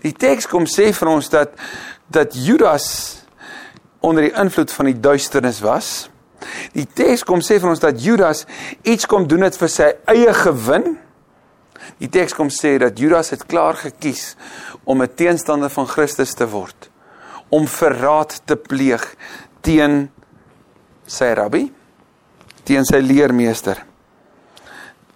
Die 0.02 0.14
teks 0.14 0.48
kom 0.48 0.66
sê 0.66 0.94
vir 0.94 1.08
ons 1.08 1.30
dat 1.30 1.50
dat 2.08 2.34
Judas 2.34 3.24
onder 4.00 4.24
die 4.24 4.34
invloed 4.36 4.72
van 4.72 4.86
die 4.86 5.00
duisternis 5.00 5.62
was. 5.64 6.10
Die 6.74 6.86
teks 6.86 7.24
kom 7.24 7.42
sê 7.42 7.60
vir 7.60 7.70
ons 7.70 7.84
dat 7.84 8.02
Judas 8.02 8.46
iets 8.84 9.06
kom 9.06 9.28
doen 9.28 9.46
het 9.48 9.58
vir 9.58 9.70
sy 9.70 9.92
eie 10.06 10.34
gewin. 10.34 10.98
Die 12.00 12.10
teks 12.10 12.34
kom 12.34 12.50
sê 12.54 12.78
dat 12.80 13.00
Judas 13.00 13.34
het 13.36 13.46
klaar 13.46 13.76
gekies 13.76 14.36
om 14.84 15.02
'n 15.02 15.16
teenstander 15.16 15.70
van 15.70 15.88
Christus 15.88 16.34
te 16.34 16.48
word, 16.48 16.90
om 17.50 17.68
verraad 17.68 18.42
te 18.46 18.56
pleeg 18.56 19.16
teen 19.62 20.12
sy 21.08 21.34
rabbi 21.34 21.72
teen 22.64 22.86
sy 22.88 23.02
leermeester. 23.04 23.80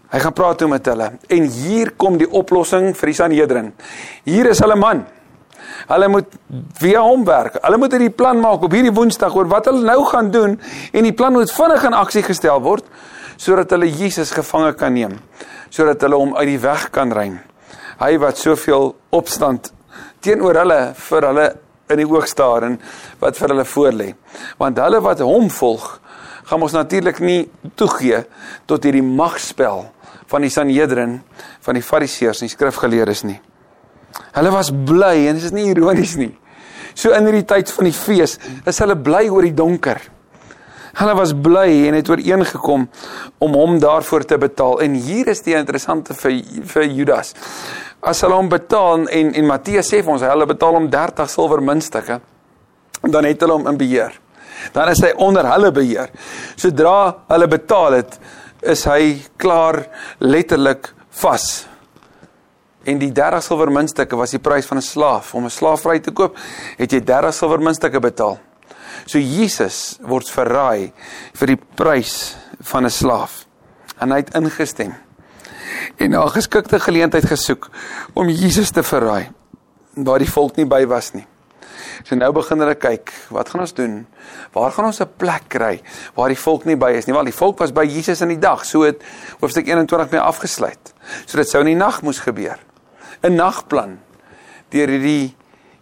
Hy 0.07 0.19
gaan 0.24 0.36
praat 0.36 0.62
toe 0.62 0.69
met 0.72 0.88
hulle 0.88 1.10
en 1.36 1.48
hier 1.51 1.91
kom 2.00 2.17
die 2.19 2.29
oplossing 2.31 2.93
vir 2.96 3.12
die 3.12 3.17
Sanhedrin. 3.17 3.72
Hier 4.27 4.51
is 4.51 4.62
hulle 4.63 4.77
man. 4.79 5.03
Hulle 5.88 6.07
moet 6.12 6.38
via 6.81 7.01
hom 7.05 7.25
werk. 7.27 7.59
Hulle 7.63 7.77
moet 7.77 7.93
hierdie 7.95 8.13
plan 8.13 8.39
maak 8.41 8.63
op 8.65 8.74
hierdie 8.75 8.93
Woensdag 8.93 9.36
oor 9.36 9.50
wat 9.51 9.69
hulle 9.69 9.86
nou 9.86 10.03
gaan 10.09 10.31
doen 10.31 10.57
en 10.91 11.07
die 11.07 11.15
plan 11.15 11.33
moet 11.36 11.51
vinnig 11.53 11.86
in 11.88 11.97
aksie 11.97 12.24
gestel 12.25 12.62
word 12.63 12.88
sodat 13.38 13.71
hulle 13.75 13.86
Jesus 13.86 14.31
gevange 14.33 14.74
kan 14.79 14.95
neem, 14.97 15.13
sodat 15.69 16.01
hulle 16.01 16.17
hom 16.17 16.33
uit 16.39 16.47
die 16.50 16.62
weg 16.63 16.88
kan 16.93 17.12
ruim. 17.13 17.38
Hy 18.01 18.15
wat 18.21 18.39
soveel 18.41 18.95
opstand 19.13 19.71
teenoor 20.25 20.57
hulle 20.63 20.79
vir 20.97 21.27
hulle 21.29 21.47
in 21.93 22.01
die 22.01 22.07
oog 22.09 22.27
staar 22.27 22.65
en 22.67 22.79
wat 23.21 23.38
vir 23.38 23.53
hulle 23.53 23.67
voorlê. 23.69 24.09
Want 24.59 24.81
hulle 24.81 25.01
wat 25.05 25.21
hom 25.25 25.51
volg, 25.53 25.86
gaan 26.47 26.63
ons 26.63 26.75
natuurlik 26.75 27.19
nie 27.24 27.43
toegee 27.79 28.24
tot 28.69 28.83
hierdie 28.88 29.05
magspel 29.05 29.86
van 30.27 30.43
die 30.43 30.51
Sanhedrin, 30.51 31.19
van 31.63 31.77
die 31.77 31.86
Fariseërs 31.86 32.41
en 32.41 32.50
die 32.50 32.55
skrifgeleerdes 32.55 33.24
nie. 33.27 33.38
Hulle 34.36 34.51
was 34.53 34.71
bly 34.71 35.27
en 35.27 35.39
dit 35.39 35.47
is 35.47 35.55
nie 35.55 35.69
ironies 35.71 36.15
nie. 36.19 36.33
So 36.97 37.13
in 37.13 37.27
hierdie 37.29 37.45
tyd 37.47 37.71
van 37.74 37.89
die 37.89 37.95
fees 37.95 38.38
is 38.65 38.79
hulle 38.83 38.97
bly 38.97 39.27
oor 39.29 39.45
die 39.45 39.55
donker. 39.55 40.01
Hulle 40.97 41.13
was 41.19 41.33
bly 41.33 41.67
en 41.88 41.97
het 42.00 42.09
ooreengekom 42.09 42.88
om 43.45 43.57
hom 43.59 43.79
daarvoor 43.79 44.25
te 44.25 44.38
betaal. 44.41 44.79
En 44.81 44.95
hier 44.97 45.29
is 45.29 45.43
die 45.45 45.57
interessante 45.57 46.17
vir 46.17 46.39
vir 46.74 46.88
Judas. 46.89 47.36
As 48.01 48.24
hulle 48.25 48.38
hom 48.38 48.50
betaal 48.50 49.05
en 49.05 49.33
en 49.33 49.50
Matteus 49.50 49.93
sê 49.93 50.01
vir 50.01 50.15
ons 50.15 50.25
hulle 50.25 50.50
betaal 50.50 50.79
hom 50.79 50.89
30 50.89 51.29
silwer 51.29 51.62
muntstukke, 51.62 52.21
dan 53.05 53.29
het 53.29 53.45
hulle 53.45 53.59
hom 53.59 53.69
in 53.69 53.77
beheer 53.77 54.17
dan 54.74 54.91
is 54.91 55.01
hy 55.03 55.13
onder 55.24 55.47
hulle 55.51 55.71
beheer. 55.75 56.12
Sodra 56.59 57.00
hulle 57.31 57.47
betaal 57.51 58.00
het, 58.00 58.17
is 58.62 58.83
hy 58.89 59.17
klaar 59.39 59.83
letterlik 60.24 60.91
vas. 61.21 61.67
En 62.88 63.00
die 63.01 63.12
30 63.12 63.44
silwer 63.44 63.72
muntstukke 63.74 64.15
was 64.15 64.32
die 64.32 64.39
prys 64.39 64.65
van 64.65 64.77
'n 64.77 64.82
slaaf. 64.82 65.34
Om 65.34 65.46
'n 65.46 65.50
slaaf 65.50 65.82
vry 65.82 66.00
te 66.00 66.12
koop, 66.12 66.38
het 66.77 66.91
jy 66.91 67.01
30 67.03 67.34
silwer 67.34 67.60
muntstukke 67.60 68.00
betaal. 68.00 68.39
So 69.06 69.20
Jesus 69.20 69.98
word 70.01 70.29
verraai 70.29 70.94
vir 71.34 71.48
die 71.48 71.60
prys 71.75 72.36
van 72.62 72.86
'n 72.86 72.89
slaaf. 72.89 73.46
En 74.00 74.12
hy 74.12 74.17
het 74.17 74.36
ingestem. 74.36 74.96
En 75.98 76.10
na 76.10 76.27
geskikte 76.27 76.79
geleentheid 76.79 77.25
gesoek 77.25 77.70
om 78.13 78.29
Jesus 78.29 78.72
te 78.72 78.84
verraai 78.84 79.29
waar 79.94 80.20
die 80.20 80.32
volk 80.32 80.56
nie 80.56 80.65
by 80.65 80.86
was 80.86 81.13
nie. 81.13 81.25
So 82.03 82.15
nou 82.15 82.32
begin 82.32 82.60
hulle 82.60 82.75
kyk, 82.75 83.12
wat 83.34 83.50
gaan 83.50 83.62
ons 83.62 83.74
doen? 83.74 84.08
Waar 84.53 84.72
gaan 84.72 84.86
ons 84.86 85.01
'n 85.01 85.10
plek 85.17 85.44
kry 85.48 85.82
waar 86.15 86.29
die 86.29 86.39
volk 86.39 86.65
nie 86.65 86.75
by 86.75 86.91
is 86.91 87.06
nie? 87.06 87.13
Want 87.13 87.25
die 87.25 87.38
volk 87.38 87.60
was 87.60 87.72
by 87.72 87.86
Jesus 87.86 88.22
in 88.22 88.27
die 88.27 88.39
dag, 88.39 88.65
so 88.65 88.82
het 88.82 89.01
hoofstuk 89.39 89.67
21 89.67 90.12
mee 90.12 90.22
afgesluit. 90.22 90.94
So 91.25 91.38
dit 91.38 91.50
sou 91.50 91.62
in 91.62 91.65
die 91.67 91.75
nag 91.75 92.01
moes 92.01 92.20
gebeur. 92.20 92.66
'n 93.27 93.36
Nagplan 93.36 93.98
deur 94.69 94.88
hierdie 94.88 95.36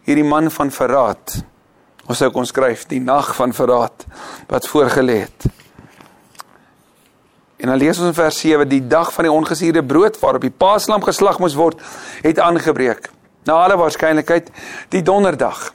hierdie 0.06 0.25
man 0.25 0.52
van 0.52 0.72
verraad. 0.72 1.44
Ons 2.06 2.18
sou 2.22 2.30
kon 2.32 2.46
skryf 2.46 2.86
die 2.90 3.02
nag 3.02 3.32
van 3.36 3.54
verraad 3.54 4.06
wat 4.48 4.68
voorgelê 4.70 5.25
het. 5.25 5.48
En 7.58 7.72
dan 7.72 7.78
lees 7.78 7.98
ons 7.98 8.12
in 8.12 8.18
vers 8.18 8.40
7 8.40 8.68
die 8.70 8.84
dag 8.88 9.14
van 9.14 9.25
die 9.25 9.34
ongesuurde 9.34 9.84
brood 9.84 10.20
waarop 10.20 10.44
die 10.46 10.54
paaslam 10.54 11.04
geslag 11.04 11.40
moes 11.40 11.56
word 11.58 11.82
het 12.22 12.40
aangebreek. 12.40 13.10
Na 13.46 13.64
alle 13.64 13.78
waarskynlikheid 13.78 14.52
die 14.94 15.02
donderdag. 15.02 15.72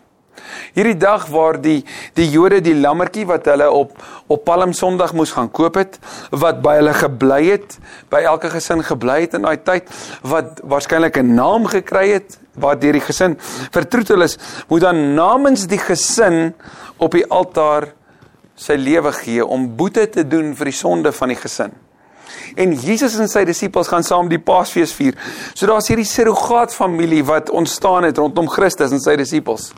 Hierdie 0.74 0.96
dag 0.96 1.26
waar 1.32 1.60
die 1.60 1.84
die 2.14 2.28
Jode 2.30 2.60
die 2.60 2.74
lammetjie 2.74 3.26
wat 3.26 3.46
hulle 3.50 3.70
op 3.70 3.96
op 4.30 4.44
Palm 4.44 4.72
Sondag 4.72 5.12
moes 5.12 5.32
gaan 5.34 5.50
koop 5.50 5.74
het, 5.74 5.98
wat 6.30 6.60
by 6.62 6.76
hulle 6.78 6.94
gebly 6.94 7.40
het, 7.50 7.78
by 8.10 8.22
elke 8.22 8.50
gesin 8.50 8.84
gebly 8.86 9.20
het 9.24 9.34
in 9.34 9.42
daai 9.42 9.58
tyd, 9.58 9.90
wat 10.22 10.60
waarskynlik 10.62 11.18
'n 11.18 11.34
naam 11.34 11.66
gekry 11.66 12.12
het 12.12 12.38
wat 12.54 12.80
deur 12.80 12.92
die 12.92 13.04
gesin 13.04 13.36
vertroetel 13.70 14.22
is, 14.22 14.38
moet 14.68 14.80
dan 14.80 15.14
namens 15.14 15.66
die 15.66 15.78
gesin 15.78 16.54
op 16.98 17.12
die 17.12 17.26
altaar 17.26 17.92
sy 18.56 18.76
lewe 18.76 19.12
gee 19.12 19.44
om 19.46 19.76
boete 19.76 20.08
te 20.10 20.26
doen 20.28 20.54
vir 20.54 20.64
die 20.64 20.76
sonde 20.76 21.12
van 21.12 21.28
die 21.28 21.40
gesin. 21.40 21.72
En 22.56 22.72
Jesus 22.74 23.16
en 23.18 23.28
sy 23.28 23.44
disippels 23.44 23.88
gaan 23.88 24.04
saam 24.06 24.28
die 24.28 24.38
Paasfees 24.38 24.92
vier. 24.96 25.16
So 25.54 25.66
daar's 25.66 25.88
hierdie 25.88 26.08
surrogaatfamilie 26.08 27.24
wat 27.28 27.50
ontstaan 27.50 28.08
het 28.08 28.18
rondom 28.18 28.48
Christus 28.48 28.94
en 28.94 29.02
sy 29.02 29.16
disippels. 29.20 29.70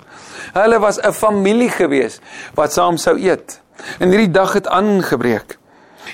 Hulle 0.53 0.79
was 0.81 0.99
'n 0.99 1.13
familie 1.13 1.71
gewees 1.71 2.21
wat 2.55 2.73
saam 2.73 2.97
sou 2.97 3.17
eet. 3.19 3.61
En 3.99 4.09
hierdie 4.09 4.31
dag 4.31 4.53
het 4.53 4.67
aangebreek. 4.69 5.59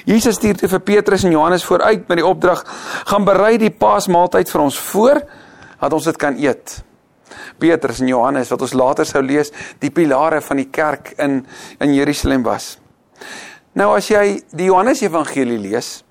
Jesus 0.04 0.34
stuur 0.34 0.56
toe 0.56 0.68
vir 0.68 0.80
Petrus 0.80 1.24
en 1.24 1.30
Johannes 1.30 1.64
vooruit 1.64 2.08
met 2.08 2.16
die 2.16 2.26
opdrag: 2.26 2.64
"Gaan 3.04 3.24
berei 3.24 3.58
die 3.58 3.70
Paasmaaltyd 3.70 4.50
vir 4.50 4.60
ons 4.60 4.78
voor, 4.78 5.22
dat 5.80 5.92
ons 5.92 6.04
dit 6.04 6.16
kan 6.16 6.36
eet." 6.36 6.84
Petrus 7.58 8.00
en 8.00 8.06
Johannes 8.06 8.48
wat 8.48 8.62
ons 8.62 8.72
later 8.72 9.06
sou 9.06 9.22
lees, 9.22 9.52
die 9.78 9.90
pilare 9.90 10.40
van 10.40 10.56
die 10.56 10.68
kerk 10.70 11.12
in 11.18 11.46
in 11.78 11.94
Jerusalem 11.94 12.42
was. 12.42 12.78
Nou 13.72 13.96
as 13.96 14.08
jy 14.08 14.40
die 14.50 14.64
Johannes 14.64 15.02
Evangelie 15.02 15.58
lees, 15.58 16.04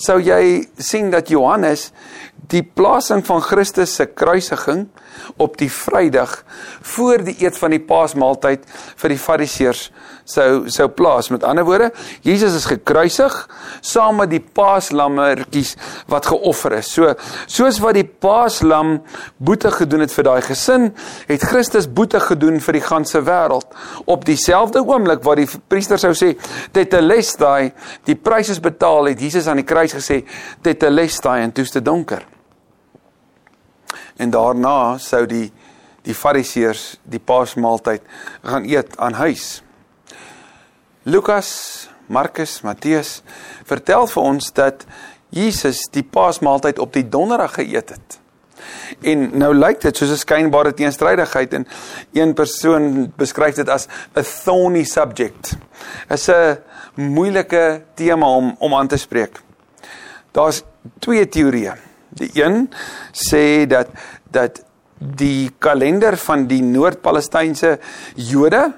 sou 0.00 0.16
jy 0.22 0.64
sien 0.80 1.10
dat 1.12 1.28
Johannes 1.32 1.90
die 2.50 2.62
plasing 2.64 3.22
van 3.26 3.42
Christus 3.44 3.94
se 3.98 4.06
kruisiging 4.08 4.86
op 5.36 5.58
die 5.60 5.70
Vrydag 5.70 6.40
voor 6.94 7.24
die 7.26 7.36
eet 7.44 7.58
van 7.60 7.74
die 7.74 7.82
Paasmaaltyd 7.84 8.64
vir 9.02 9.14
die 9.14 9.20
Fariseërs 9.20 9.90
sou 10.30 10.70
sou 10.70 10.88
plaas. 10.88 11.30
Met 11.30 11.44
ander 11.44 11.64
woorde, 11.66 11.90
Jesus 12.26 12.54
is 12.56 12.66
gekruisig 12.70 13.36
saam 13.80 14.20
met 14.20 14.30
die 14.32 14.42
paaslammetjies 14.42 15.74
wat 16.10 16.28
geoffer 16.30 16.78
is. 16.78 16.90
So 16.92 17.14
soos 17.50 17.80
wat 17.82 17.98
die 17.98 18.06
paaslam 18.06 18.98
boete 19.38 19.72
gedoen 19.74 20.04
het 20.04 20.14
vir 20.14 20.28
daai 20.30 20.40
gesin, 20.46 20.90
het 21.28 21.46
Christus 21.50 21.88
boete 21.90 22.20
gedoen 22.24 22.60
vir 22.62 22.80
die 22.80 22.84
ganse 22.84 23.22
wêreld. 23.26 23.68
Op 24.06 24.26
dieselfde 24.28 24.82
oomblik 24.84 25.24
waar 25.26 25.40
die 25.40 25.48
priester 25.68 26.00
sou 26.00 26.12
sê 26.16 26.34
tetelestai, 26.72 27.72
die 28.08 28.18
prys 28.18 28.52
is 28.54 28.62
betaal, 28.62 29.12
het 29.12 29.22
Jesus 29.22 29.48
aan 29.50 29.62
die 29.62 29.68
kruis 29.68 29.94
gesê 29.96 30.22
tetelestai 30.62 31.40
en 31.44 31.54
toeste 31.56 31.82
donker. 31.82 32.26
En 34.20 34.30
daarna 34.30 34.98
sou 35.00 35.24
die 35.28 35.48
die 36.06 36.16
fariseërs 36.16 36.84
die 37.12 37.20
paasmaaltyd 37.20 38.06
gaan 38.40 38.64
eet 38.68 38.96
aan 38.96 39.18
huis. 39.20 39.60
Lukas, 41.10 41.88
Markus, 42.06 42.60
Matteus 42.62 43.20
vertel 43.66 44.06
vir 44.12 44.22
ons 44.22 44.50
dat 44.54 44.84
Jesus 45.34 45.88
die 45.90 46.04
paasmaaltyd 46.06 46.78
op 46.82 46.92
die 46.94 47.06
donderdag 47.08 47.56
geëet 47.58 47.94
het. 47.96 48.18
En 49.06 49.24
nou 49.40 49.50
lyk 49.56 49.80
dit 49.82 49.96
soos 49.96 50.12
'n 50.12 50.22
skynbare 50.22 50.72
teenstrydigheid 50.74 51.54
en 51.54 51.66
een 52.12 52.34
persoon 52.34 53.12
beskryf 53.16 53.54
dit 53.54 53.68
as 53.68 53.88
a 54.16 54.22
thorny 54.22 54.84
subject. 54.84 55.56
Is 56.08 56.28
'n 56.28 56.58
moeilike 56.94 57.82
tema 57.94 58.26
om 58.26 58.54
om 58.58 58.74
aan 58.74 58.88
te 58.88 58.96
spreek. 58.96 59.40
Daar's 60.32 60.62
twee 60.98 61.28
teorieë. 61.28 61.74
Die 62.08 62.30
een 62.34 62.70
sê 63.12 63.66
dat 63.66 63.88
dat 64.30 64.62
die 64.98 65.50
kalender 65.58 66.16
van 66.16 66.46
die 66.46 66.62
Noord-Palestynse 66.62 67.78
Jode 68.14 68.74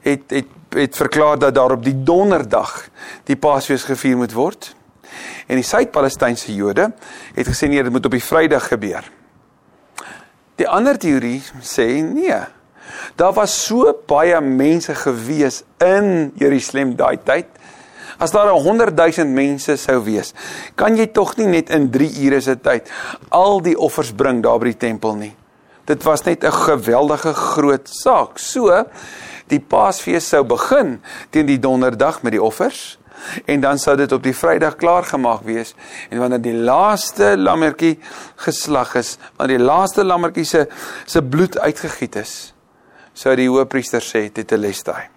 het 0.00 0.22
het 0.30 0.46
het 0.74 0.96
verklaar 0.96 1.38
dat 1.38 1.54
daar 1.54 1.76
op 1.76 1.84
die 1.84 1.96
donderdag 2.02 2.88
die 3.28 3.36
Paasfees 3.36 3.84
gevier 3.84 4.16
moet 4.16 4.32
word. 4.32 4.74
En 5.46 5.58
die 5.60 5.66
Suid-Palestynse 5.66 6.54
Jode 6.54 6.92
het 7.34 7.48
gesê 7.48 7.68
nee, 7.68 7.82
dit 7.82 7.92
moet 7.92 8.06
op 8.06 8.16
die 8.16 8.24
Vrydag 8.24 8.68
gebeur. 8.72 9.04
Die 10.60 10.68
ander 10.68 10.98
teorie 10.98 11.42
sê 11.60 11.88
nee. 12.04 12.40
Daar 13.16 13.32
was 13.36 13.54
so 13.64 13.92
baie 14.06 14.40
mense 14.40 14.94
gewees 14.94 15.62
in 15.82 16.32
Jerusalem 16.40 16.96
daai 16.96 17.18
tyd 17.24 17.48
As 18.22 18.30
daar 18.30 18.48
100 18.48 18.96
000 19.16 19.28
mense 19.34 19.76
sou 19.76 19.98
wees, 20.04 20.30
kan 20.78 20.94
jy 20.94 21.08
tog 21.10 21.34
nie 21.40 21.48
net 21.56 21.72
in 21.74 21.88
3 21.90 22.10
ure 22.26 22.40
se 22.44 22.54
tyd 22.62 22.90
al 23.34 23.58
die 23.64 23.74
offers 23.74 24.12
bring 24.14 24.42
daar 24.44 24.60
by 24.62 24.70
die 24.70 24.78
tempel 24.84 25.16
nie. 25.18 25.32
Dit 25.90 26.04
was 26.06 26.22
net 26.22 26.44
'n 26.44 26.52
geweldige 26.52 27.32
groot 27.34 27.88
saak. 27.88 28.38
So 28.38 28.70
die 29.50 29.60
Paasfees 29.60 30.28
sou 30.28 30.44
begin 30.44 30.98
teen 31.30 31.46
die 31.46 31.60
donderdag 31.62 32.22
met 32.22 32.36
die 32.36 32.42
offers 32.42 32.98
en 33.46 33.62
dan 33.62 33.78
sou 33.78 33.94
dit 33.96 34.12
op 34.12 34.22
die 34.24 34.34
Vrydag 34.34 34.76
klaar 34.76 35.06
gemaak 35.06 35.44
wees 35.46 35.74
en 36.10 36.18
wanneer 36.22 36.42
die 36.42 36.56
laaste 36.56 37.36
lammetjie 37.38 37.98
geslag 38.44 38.96
is, 38.98 39.16
wanneer 39.36 39.58
die 39.62 39.66
laaste 39.66 40.04
lammetjie 40.04 40.44
se 40.48 40.66
se 41.06 41.22
bloed 41.22 41.58
uitgegiet 41.58 42.18
is, 42.22 42.36
sou 43.14 43.34
die 43.36 43.50
hoëpriester 43.50 44.02
sê 44.02 44.28
dit 44.32 44.48
te 44.48 44.58
lesdaai 44.58 45.12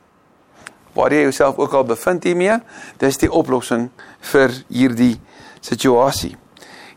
waar 0.96 1.12
jy 1.12 1.25
jouself 1.25 1.58
ook 1.60 1.74
al 1.75 1.84
bevind 1.84 2.24
hiermee, 2.24 2.55
dis 3.03 3.20
die 3.20 3.32
oplossing 3.32 3.89
vir 4.32 4.53
hierdie 4.72 5.17
situasie. 5.60 6.38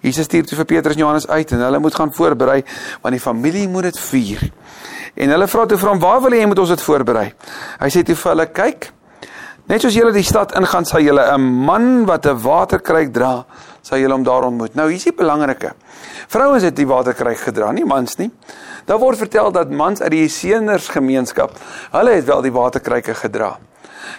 Jesus 0.05 0.29
stuur 0.29 0.47
toe 0.47 0.59
vir 0.61 0.69
Petrus 0.77 0.95
en 0.95 1.03
Johannes 1.03 1.27
uit 1.29 1.53
en 1.53 1.65
hulle 1.67 1.81
moet 1.83 1.95
gaan 1.95 2.13
voorberei 2.15 2.61
want 3.03 3.17
die 3.17 3.23
familie 3.23 3.67
moet 3.69 3.91
dit 3.91 3.99
vier. 3.99 4.45
En 5.19 5.35
hulle 5.35 5.49
vra 5.51 5.67
toe 5.67 5.79
vir 5.79 5.91
hom, 5.91 5.99
"Waar 5.99 6.21
wil 6.23 6.33
jy 6.33 6.47
moet 6.47 6.59
ons 6.59 6.69
dit 6.69 6.83
voorberei?" 6.83 7.33
Hy 7.81 7.89
sê 7.89 8.05
toe 8.05 8.15
vir 8.15 8.31
hulle, 8.31 8.47
"Kyk, 8.47 8.93
net 9.67 9.81
soos 9.81 9.95
julle 9.95 10.13
die 10.13 10.23
stad 10.23 10.53
ingaan, 10.55 10.85
sal 10.85 11.01
julle 11.01 11.33
'n 11.35 11.41
man 11.41 12.07
wat 12.07 12.27
'n 12.27 12.39
waterkruik 12.39 13.13
dra, 13.13 13.45
sal 13.83 13.99
julle 13.99 14.13
hom 14.13 14.23
daar 14.23 14.45
ontmoet." 14.45 14.75
Nou, 14.75 14.87
hier 14.87 14.97
is 14.97 15.05
die 15.05 15.13
belangrike. 15.13 15.73
Vrouens 16.29 16.63
het 16.63 16.77
die 16.77 16.87
waterkruik 16.87 17.39
gedra, 17.39 17.73
nie 17.73 17.85
mans 17.85 18.17
nie. 18.19 18.31
Daar 18.87 18.99
word 18.99 19.19
vertel 19.19 19.51
dat 19.53 19.71
mans 19.71 20.01
uit 20.01 20.11
die 20.11 20.25
Esseners 20.25 20.89
gemeenskap, 20.89 21.51
hulle 21.91 22.11
het 22.11 22.25
wel 22.25 22.43
die 22.43 22.53
waterkruike 22.53 23.15
gedra 23.15 23.59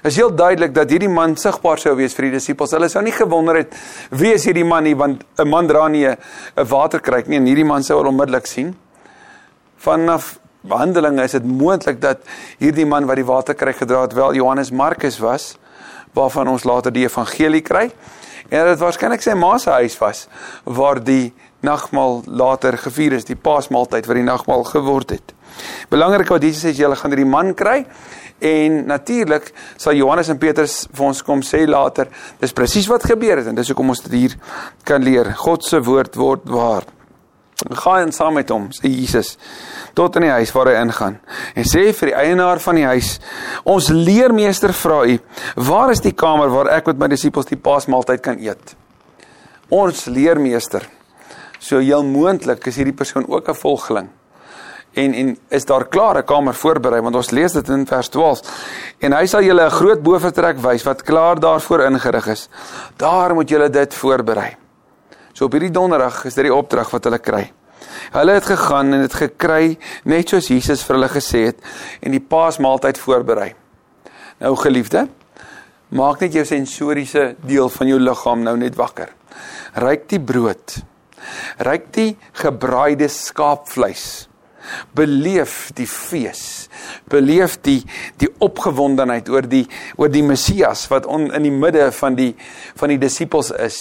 is 0.03 0.15
heel 0.15 0.31
duidelik 0.35 0.73
dat 0.73 0.89
hierdie 0.89 1.09
man 1.09 1.35
sigbaar 1.37 1.79
sou 1.79 1.95
wees 1.95 2.15
vir 2.17 2.29
die 2.29 2.37
disippels. 2.37 2.71
Hulle 2.71 2.89
sou 2.89 3.03
nie 3.03 3.15
gewonder 3.15 3.55
het 3.55 3.75
wie 4.11 4.33
is 4.33 4.45
hierdie 4.45 4.65
man 4.65 4.83
nie 4.83 4.95
want 4.95 5.23
'n 5.37 5.47
man 5.47 5.67
dra 5.67 5.87
nie 5.87 6.05
'n 6.07 6.17
waterkruik 6.55 7.27
nie 7.27 7.37
en 7.37 7.45
hierdie 7.45 7.65
man 7.65 7.83
sou 7.83 8.05
onmiddellik 8.05 8.47
sien. 8.47 8.75
Vanaf 9.77 10.39
Handelinge 10.67 11.23
is 11.23 11.31
dit 11.31 11.45
moontlik 11.45 12.01
dat 12.01 12.19
hierdie 12.59 12.85
man 12.85 13.05
wat 13.05 13.15
die 13.15 13.25
waterkruik 13.25 13.77
gedra 13.77 14.01
het 14.01 14.13
wel 14.13 14.33
Johannes 14.33 14.71
Markus 14.71 15.19
was 15.19 15.57
waarvan 16.13 16.47
ons 16.47 16.63
later 16.63 16.91
die 16.91 17.05
evangelie 17.05 17.61
kry. 17.61 17.91
En 18.49 18.65
dit 18.65 18.79
waarskynlik 18.81 19.21
sy 19.21 19.35
ma 19.37 19.57
se 19.57 19.69
huis 19.69 19.97
was 20.01 20.27
waar 20.65 21.03
die 21.03 21.33
nagmaal 21.61 22.23
later 22.25 22.77
gevier 22.77 23.13
is, 23.13 23.27
die 23.27 23.35
Paasmaaltyd 23.35 24.07
wat 24.07 24.17
die 24.17 24.25
nagmaal 24.25 24.63
geword 24.63 25.09
het. 25.09 25.33
Belangrik 25.91 26.31
wat 26.31 26.43
Jesus 26.43 26.63
sê, 26.63 26.73
julle 26.75 26.95
gaan 26.95 27.13
hierdie 27.13 27.29
man 27.29 27.53
kry 27.57 27.83
En 28.39 28.85
natuurlik 28.87 29.51
sal 29.77 29.97
Johannes 29.99 30.29
en 30.31 30.37
Petrus 30.39 30.85
vir 30.95 31.05
ons 31.09 31.23
kom 31.27 31.41
sê 31.43 31.65
later, 31.67 32.07
dis 32.39 32.55
presies 32.55 32.87
wat 32.87 33.03
gebeur 33.07 33.41
het 33.41 33.49
en 33.51 33.57
dis 33.57 33.67
hoekom 33.71 33.91
ons 33.91 34.03
dit 34.05 34.15
hier 34.15 34.37
kan 34.87 35.03
leer. 35.03 35.33
God 35.35 35.65
se 35.67 35.81
woord 35.83 36.15
word 36.19 36.47
waar. 36.47 36.87
Gaan 37.81 38.13
saam 38.15 38.37
met 38.39 38.51
hom, 38.53 38.69
sê 38.71 38.87
Jesus, 38.87 39.33
tot 39.93 40.15
in 40.15 40.29
die 40.29 40.35
huis 40.37 40.53
waar 40.55 40.69
hy 40.71 40.77
ingaan. 40.79 41.17
En 41.59 41.67
sê 41.67 41.89
vir 41.91 42.13
die 42.13 42.15
eienaar 42.15 42.61
van 42.63 42.79
die 42.79 42.85
huis, 42.87 43.17
ons 43.67 43.89
leermeester 43.91 44.71
vra 44.71 45.01
u, 45.03 45.17
waar 45.67 45.91
is 45.91 45.99
die 46.05 46.15
kamer 46.15 46.47
waar 46.53 46.71
ek 46.77 46.87
met 46.93 47.01
my 47.01 47.09
disippels 47.11 47.51
die 47.51 47.59
Paasmaaltyd 47.59 48.23
kan 48.23 48.39
eet? 48.39 48.77
Ons 49.75 50.05
leermeester. 50.07 50.87
So 51.59 51.83
heel 51.83 52.07
moontlik 52.07 52.63
is 52.71 52.79
hierdie 52.79 52.95
persoon 52.95 53.27
ook 53.27 53.51
'n 53.51 53.59
volgeling 53.59 54.07
en 54.93 55.13
en 55.13 55.37
is 55.47 55.65
daar 55.65 55.85
klare 55.87 56.23
kamer 56.23 56.53
voorberei? 56.53 57.01
Want 57.01 57.15
ons 57.15 57.29
lees 57.31 57.53
dit 57.53 57.69
in 57.69 57.85
vers 57.87 58.09
12 58.09 58.41
en 58.99 59.13
hy 59.13 59.25
sal 59.25 59.43
julle 59.43 59.65
'n 59.65 59.77
groot 59.77 60.01
bovertrek 60.03 60.57
wys 60.57 60.83
wat 60.83 61.03
klaar 61.03 61.39
daarvoor 61.39 61.85
ingerig 61.85 62.27
is. 62.27 62.49
Daar 62.97 63.33
moet 63.33 63.49
julle 63.49 63.69
dit 63.69 63.93
voorberei. 63.93 64.57
So 65.33 65.45
op 65.45 65.51
hierdie 65.51 65.71
donderdag 65.71 66.25
is 66.25 66.33
dit 66.33 66.43
die 66.43 66.53
opdrag 66.53 66.89
wat 66.89 67.03
hulle 67.03 67.19
kry. 67.19 67.51
Hulle 68.11 68.31
het 68.31 68.45
gegaan 68.45 68.93
en 68.93 69.01
dit 69.01 69.13
gekry 69.13 69.77
net 70.03 70.29
soos 70.29 70.47
Jesus 70.47 70.83
vir 70.83 70.95
hulle 70.95 71.09
gesê 71.09 71.45
het 71.45 71.61
en 72.01 72.11
die 72.11 72.19
paasmaaltyd 72.19 72.97
voorberei. 72.97 73.53
Nou 74.39 74.55
geliefde 74.55 75.07
maak 75.89 76.19
net 76.19 76.33
jou 76.33 76.45
sensoriese 76.45 77.35
deel 77.41 77.69
van 77.69 77.87
jou 77.87 77.99
liggaam 77.99 78.43
nou 78.43 78.57
net 78.57 78.75
wakker. 78.75 79.09
Ryk 79.73 80.09
die 80.09 80.19
brood. 80.19 80.81
Ryk 81.57 81.93
die 81.93 82.17
gebraaide 82.33 83.07
skaapvleis 83.07 84.28
beleef 84.95 85.69
die 85.77 85.87
fees. 85.87 86.69
Beleef 87.09 87.57
die 87.65 87.81
die 88.21 88.29
opgewondenheid 88.43 89.29
oor 89.29 89.47
die 89.47 89.65
oor 89.97 90.11
die 90.11 90.23
Messias 90.25 90.87
wat 90.91 91.07
on, 91.09 91.29
in 91.33 91.47
die 91.47 91.53
midde 91.53 91.91
van 91.95 92.17
die 92.19 92.33
van 92.79 92.93
die 92.93 92.99
disippels 93.01 93.51
is. 93.51 93.79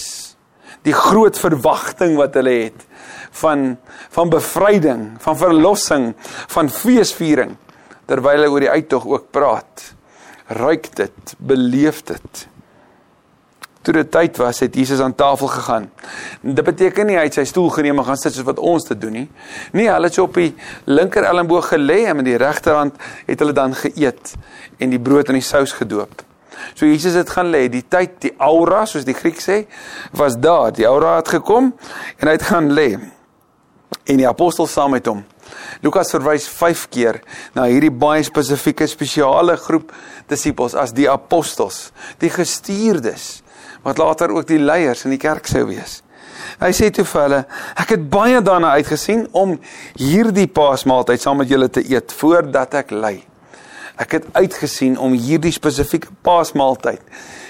Die 0.87 0.95
groot 0.95 1.39
verwagting 1.39 2.17
wat 2.21 2.37
hulle 2.39 2.55
het 2.69 2.85
van 3.43 3.77
van 4.15 4.31
bevryding 4.33 5.09
van 5.23 5.41
verlossing 5.41 6.13
van 6.55 6.71
feesviering 6.73 7.57
terwyl 8.09 8.39
hulle 8.39 8.53
oor 8.53 8.65
die 8.65 8.77
uittog 8.77 9.07
ook 9.07 9.33
praat. 9.35 9.91
Ruik 10.49 10.95
dit 10.97 11.35
beleef 11.39 12.01
dit 12.09 12.49
toe 13.83 13.95
dit 13.95 14.11
tyd 14.11 14.37
was, 14.37 14.61
het 14.61 14.75
Jesus 14.75 15.01
aan 15.01 15.15
tafel 15.15 15.47
gegaan. 15.47 15.91
Dit 16.41 16.65
beteken 16.65 17.07
nie 17.09 17.17
hy 17.17 17.27
het 17.29 17.39
sy 17.39 17.45
stoel 17.49 17.71
geneem 17.73 18.01
en 18.03 18.09
gaan 18.09 18.21
sit 18.21 18.35
soos 18.35 18.47
wat 18.49 18.59
ons 18.59 18.89
dit 18.91 19.01
doen 19.01 19.15
nie. 19.23 19.27
Nee, 19.73 19.89
hulle 19.91 20.11
het 20.11 20.19
so 20.19 20.27
op 20.27 20.39
die 20.39 20.51
linker 20.91 21.27
elmboog 21.29 21.71
gelê 21.73 22.03
en 22.11 22.19
met 22.21 22.29
die 22.29 22.39
regterhand 22.41 22.99
het 23.27 23.39
hulle 23.45 23.55
dan 23.57 23.77
geëet 23.79 24.35
en 24.79 24.95
die 24.95 25.01
brood 25.01 25.31
in 25.31 25.39
die 25.39 25.47
sous 25.47 25.77
gedoop. 25.79 26.25
So 26.75 26.87
Jesus 26.87 27.15
het 27.15 27.31
gaan 27.31 27.53
lê, 27.55 27.69
die 27.71 27.85
tyd, 27.87 28.19
die 28.25 28.35
aura, 28.43 28.83
soos 28.87 29.07
die 29.07 29.17
Griek 29.17 29.39
sê, 29.43 29.63
was 30.19 30.37
daar. 30.43 30.73
Die 30.75 30.87
aura 30.89 31.17
het 31.21 31.31
gekom 31.39 31.73
en 32.19 32.27
hy 32.27 32.35
het 32.35 32.47
gaan 32.51 32.73
lê. 32.75 32.91
En 34.09 34.19
die 34.19 34.29
apostels 34.29 34.75
saam 34.75 34.97
met 34.97 35.07
hom. 35.07 35.23
Lukas 35.85 36.11
verwys 36.13 36.49
5 36.51 36.89
keer 36.93 37.21
na 37.55 37.65
hierdie 37.71 37.93
baie 37.95 38.25
spesifieke 38.27 38.89
spesiale 38.91 39.57
groep 39.61 39.95
disippels 40.29 40.75
as 40.77 40.93
die 40.97 41.09
apostels, 41.09 41.89
die 42.21 42.31
gestuurdes 42.33 43.39
wat 43.89 43.99
later 43.99 44.35
ook 44.35 44.47
die 44.49 44.61
leiers 44.61 45.07
in 45.09 45.15
die 45.17 45.23
kerk 45.23 45.49
sou 45.49 45.65
wees. 45.71 46.03
Hy 46.59 46.71
sê 46.75 46.91
toe 46.95 47.05
vir 47.07 47.23
hulle: 47.23 47.41
"Ek 47.77 47.95
het 47.95 48.09
baie 48.11 48.41
daarna 48.43 48.75
uitgesien 48.79 49.27
om 49.33 49.59
hierdie 49.99 50.47
Paasmaaltyd 50.47 51.21
saam 51.23 51.39
met 51.43 51.49
julle 51.49 51.69
te 51.69 51.83
eet 51.83 52.13
voordat 52.13 52.75
ek 52.75 52.91
ly. 52.91 53.25
Ek 53.99 54.13
het 54.13 54.27
uitgesien 54.35 54.99
om 54.99 55.13
hierdie 55.13 55.53
spesifieke 55.53 56.09
Paasmaaltyd. 56.23 57.01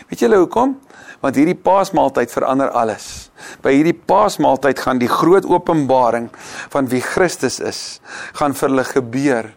Weet 0.09 0.21
julle 0.21 0.41
hoekom? 0.41 0.79
Want 1.21 1.37
hierdie 1.37 1.59
Paasmaaltyd 1.59 2.33
verander 2.33 2.71
alles. 2.71 3.31
By 3.63 3.75
hierdie 3.75 3.97
Paasmaaltyd 3.97 4.79
gaan 4.79 4.99
die 4.99 5.11
groot 5.11 5.45
openbaring 5.45 6.31
van 6.71 6.89
wie 6.89 7.03
Christus 7.03 7.61
is, 7.61 8.01
gaan 8.39 8.55
vir 8.55 8.69
hulle 8.69 8.85
gebeur. 8.85 9.53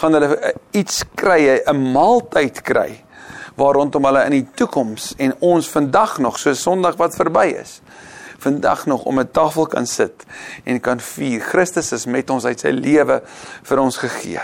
Gaan 0.00 0.16
hulle 0.16 0.54
iets 0.72 1.04
kry, 1.14 1.60
'n 1.66 1.92
maaltyd 1.92 2.62
kry 2.62 3.04
waar 3.56 3.74
rondom 3.74 4.04
hulle 4.04 4.24
in 4.24 4.30
die 4.30 4.46
toekoms 4.54 5.14
en 5.18 5.34
ons 5.40 5.68
vandag 5.68 6.18
nog 6.18 6.38
so 6.38 6.54
Sondag 6.54 6.96
wat 6.96 7.16
verby 7.16 7.52
is 7.60 7.80
vandag 8.42 8.86
nog 8.86 9.02
om 9.02 9.18
'n 9.18 9.30
tafel 9.30 9.66
kan 9.66 9.86
sit 9.86 10.24
en 10.64 10.80
kan 10.80 11.00
vier. 11.00 11.40
Christus 11.40 11.92
is 11.92 12.06
met 12.06 12.30
ons 12.30 12.44
uit 12.44 12.60
sy 12.60 12.68
lewe 12.68 13.22
vir 13.62 13.78
ons 13.78 13.96
gegee. 13.96 14.40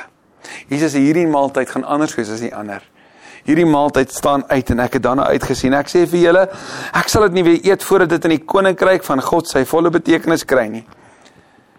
Jesus 0.68 0.92
hierdie 0.92 1.27
maaltyd 1.27 1.71
gaan 1.71 1.85
anders 1.85 2.14
wees 2.14 2.31
as 2.31 2.40
die 2.40 2.55
ander. 2.55 2.83
Hierdie 3.44 3.66
maaltyd 3.66 4.12
staan 4.12 4.44
uit 4.49 4.71
en 4.71 4.81
ek 4.81 4.92
het 4.92 5.03
daarna 5.03 5.27
uitgesien. 5.27 5.75
Ek 5.75 5.88
sê 5.88 6.07
vir 6.07 6.21
julle, 6.21 6.49
ek 6.92 7.09
sal 7.09 7.23
dit 7.23 7.33
nie 7.33 7.42
weer 7.42 7.73
eet 7.73 7.85
voordat 7.85 8.09
dit 8.09 8.25
in 8.25 8.31
die 8.31 8.44
koninkryk 8.44 9.05
van 9.05 9.23
God 9.23 9.49
sy 9.49 9.64
volle 9.64 9.90
betekenis 9.90 10.44
kry 10.44 10.66
nie. 10.68 10.85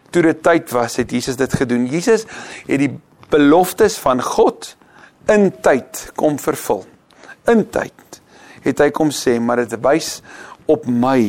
Toe 0.10 0.22
dit 0.22 0.44
tyd 0.44 0.72
was, 0.72 0.96
het 0.96 1.12
Jesus 1.12 1.36
dit 1.36 1.54
gedoen. 1.54 1.86
Jesus 1.86 2.26
het 2.68 2.80
die 2.80 3.00
beloftes 3.30 3.98
van 3.98 4.22
God 4.22 4.76
in 5.28 5.52
tyd 5.62 6.12
kom 6.16 6.40
vervul. 6.40 6.86
In 7.50 7.66
tyd 7.72 8.22
het 8.66 8.82
hy 8.84 8.90
kom 8.94 9.14
sê, 9.16 9.38
maar 9.40 9.64
dit 9.64 9.78
wys 9.84 10.20
op 10.70 10.88
my 10.88 11.22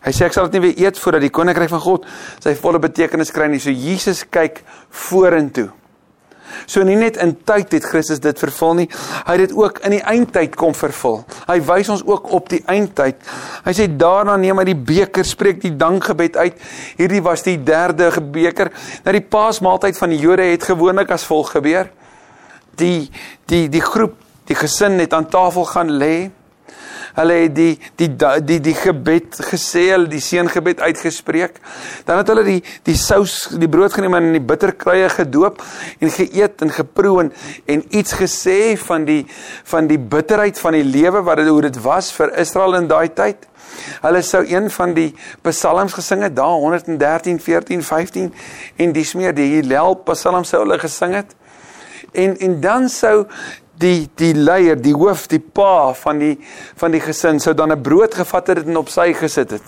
Hy 0.00 0.12
sê 0.16 0.24
ek 0.24 0.32
sal 0.32 0.48
dit 0.48 0.56
nie 0.56 0.70
weer 0.70 0.86
eet 0.86 0.98
voordat 0.98 1.26
die 1.26 1.32
koninkryk 1.34 1.68
van 1.72 1.82
God 1.84 2.06
sy 2.40 2.54
volle 2.56 2.80
betekenis 2.80 3.32
kry 3.36 3.50
nie. 3.52 3.60
So 3.60 3.68
Jesus 3.68 4.22
kyk 4.32 4.62
vorentoe. 4.88 5.68
So 6.66 6.82
nie 6.86 6.96
net 6.98 7.18
in 7.22 7.36
tyd 7.46 7.74
het 7.76 7.86
Christus 7.86 8.22
dit 8.22 8.40
vervul 8.40 8.80
nie, 8.80 8.86
hy 9.26 9.36
het 9.36 9.42
dit 9.44 9.52
ook 9.56 9.80
in 9.86 9.94
die 9.94 10.02
eindtyd 10.12 10.56
kom 10.58 10.74
vervul. 10.74 11.20
Hy 11.46 11.58
wys 11.68 11.90
ons 11.94 12.02
ook 12.06 12.32
op 12.36 12.48
die 12.50 12.62
eindtyd. 12.70 13.20
Hy 13.66 13.74
sê 13.76 13.86
daarna 14.00 14.34
neem 14.40 14.58
hy 14.58 14.66
die 14.72 14.78
beker, 14.90 15.26
spreek 15.26 15.60
die 15.62 15.74
dankgebed 15.78 16.40
uit. 16.40 16.58
Hierdie 16.98 17.22
was 17.24 17.46
die 17.46 17.58
derde 17.62 18.10
beker. 18.34 18.72
Nou 19.04 19.14
die 19.14 19.26
Paasmaaltyd 19.36 20.00
van 20.00 20.14
die 20.14 20.20
Jode 20.22 20.48
het 20.50 20.66
gewoonlik 20.66 21.12
as 21.14 21.28
volg 21.28 21.52
gebeur. 21.54 21.92
Die 22.80 23.10
die 23.50 23.66
die 23.70 23.84
groep, 23.84 24.16
die 24.50 24.58
gesin 24.58 24.98
het 24.98 25.14
aan 25.14 25.30
tafel 25.30 25.64
gaan 25.70 25.94
lê 26.02 26.30
Hulle 27.16 27.36
het 27.42 27.54
die 27.54 27.74
die 27.98 28.08
die 28.46 28.58
die 28.62 28.74
gebed 28.76 29.40
gesê, 29.50 29.82
die 30.08 30.22
seëngebed 30.22 30.80
uitgespreek. 30.80 31.58
Dan 32.06 32.20
het 32.20 32.30
hulle 32.30 32.44
die 32.46 32.58
die 32.86 32.96
sous, 32.98 33.48
die 33.58 33.68
brood 33.70 33.94
geneem 33.94 34.14
en 34.18 34.30
in 34.30 34.38
die 34.38 34.46
bitterkruie 34.52 35.08
gedoop 35.16 35.62
en 35.98 36.14
geëet 36.14 36.62
en 36.66 36.74
geproe 36.74 37.16
en, 37.24 37.32
en 37.66 37.84
iets 37.88 38.14
gesê 38.18 38.76
van 38.78 39.06
die 39.08 39.24
van 39.72 39.90
die 39.90 39.98
bitterheid 39.98 40.58
van 40.58 40.78
die 40.78 40.86
lewe 40.86 41.24
wat 41.26 41.42
dit 41.42 41.50
hoe 41.50 41.62
dit 41.66 41.80
was 41.82 42.12
vir 42.14 42.34
Israel 42.38 42.78
in 42.78 42.90
daai 42.90 43.10
tyd. 43.14 43.46
Hulle 44.04 44.22
sou 44.26 44.42
een 44.46 44.70
van 44.70 44.94
die 44.94 45.10
psalms 45.46 45.94
gesing 45.94 46.24
het, 46.26 46.34
daar 46.36 46.58
113, 46.58 47.38
14, 47.40 47.82
15 47.86 48.32
en 48.76 48.94
dis 48.94 49.14
meer 49.18 49.34
die 49.34 49.48
Hillel 49.56 49.98
psalm 50.10 50.46
sou 50.46 50.62
hulle 50.62 50.78
gesing 50.78 51.18
het. 51.18 51.34
En 52.12 52.38
en 52.38 52.60
dan 52.62 52.88
sou 52.90 53.26
die 53.80 54.08
die 54.18 54.32
leier, 54.34 54.78
die 54.80 54.94
hoof, 54.94 55.26
die 55.30 55.40
pa 55.40 55.92
van 56.02 56.20
die 56.20 56.34
van 56.80 56.94
die 56.94 57.02
gesin 57.04 57.40
sou 57.40 57.54
dan 57.54 57.72
'n 57.72 57.82
brood 57.82 58.14
gevat 58.14 58.46
het 58.46 58.66
en 58.66 58.76
op 58.76 58.88
sy 58.88 59.12
gesit 59.12 59.50
het. 59.50 59.66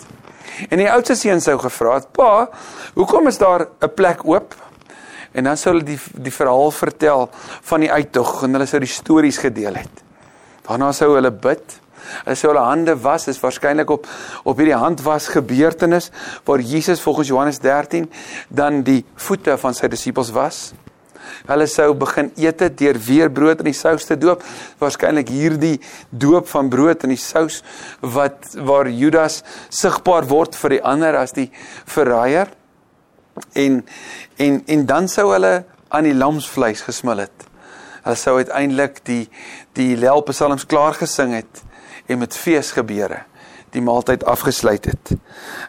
En 0.69 0.77
die 0.77 0.91
oudste 0.91 1.15
seun 1.15 1.41
sou 1.41 1.57
gevra 1.57 1.95
het: 1.95 2.11
"Pa, 2.11 2.49
hoekom 2.93 3.27
is 3.27 3.37
daar 3.37 3.67
'n 3.81 3.93
plek 3.95 4.25
oop?" 4.25 4.55
En 5.31 5.43
dan 5.43 5.57
sou 5.57 5.73
hulle 5.73 5.85
die 5.85 5.99
die 6.13 6.33
verhaal 6.33 6.71
vertel 6.71 7.29
van 7.61 7.79
die 7.79 7.91
uittog 7.91 8.43
en 8.43 8.53
hulle 8.53 8.65
sou 8.65 8.79
die 8.79 8.87
stories 8.87 9.37
gedeel 9.37 9.75
het. 9.75 10.03
Daarna 10.67 10.91
sou 10.91 11.15
hulle 11.15 11.31
bid. 11.31 11.81
Hulle 12.23 12.35
sou 12.35 12.51
hulle 12.51 12.65
hande 12.65 12.95
was, 13.01 13.27
is 13.27 13.39
waarskynlik 13.39 13.89
op 13.89 14.07
op 14.43 14.57
hierdie 14.57 14.75
handwas 14.75 15.27
gebeurtenis 15.27 16.11
waar 16.43 16.59
Jesus 16.59 17.01
volgens 17.01 17.27
Johannes 17.27 17.59
13 17.59 18.11
dan 18.49 18.83
die 18.83 19.05
voete 19.15 19.57
van 19.57 19.73
sy 19.73 19.87
disippels 19.87 20.31
was. 20.31 20.73
Hulle 21.47 21.67
sou 21.67 21.89
begin 21.97 22.31
eet 22.39 22.63
het 22.63 22.77
deur 22.77 22.99
weer 23.07 23.31
brood 23.31 23.63
in 23.63 23.69
die 23.71 23.77
sous 23.77 24.05
te 24.07 24.17
doop. 24.19 24.43
Waarskynlik 24.81 25.31
hierdie 25.33 25.79
doop 26.09 26.47
van 26.51 26.69
brood 26.69 27.03
in 27.03 27.13
die 27.15 27.21
sous 27.21 27.61
wat 28.01 28.53
waar 28.55 28.89
Judas 28.89 29.41
sigbaar 29.69 30.27
word 30.29 30.57
vir 30.59 30.77
die 30.77 30.83
ander 30.93 31.17
as 31.19 31.35
die 31.35 31.49
verraaier. 31.85 32.51
En 33.57 33.83
en 34.37 34.61
en 34.67 34.85
dan 34.85 35.07
sou 35.07 35.31
hulle 35.33 35.63
aan 35.89 36.07
die 36.09 36.17
lamsvleis 36.17 36.85
gesmil 36.87 37.25
het. 37.25 37.49
Hulle 38.03 38.19
sou 38.19 38.37
uiteindelik 38.37 39.03
die 39.07 39.27
die 39.77 39.93
lelpsalms 39.97 40.65
klaar 40.65 40.97
gesing 40.97 41.35
het 41.37 41.63
en 42.07 42.19
met 42.19 42.35
fees 42.35 42.71
gebeure 42.75 43.23
die 43.73 43.81
maaltyd 43.81 44.23
afgesluit 44.29 44.85
het. 44.85 45.13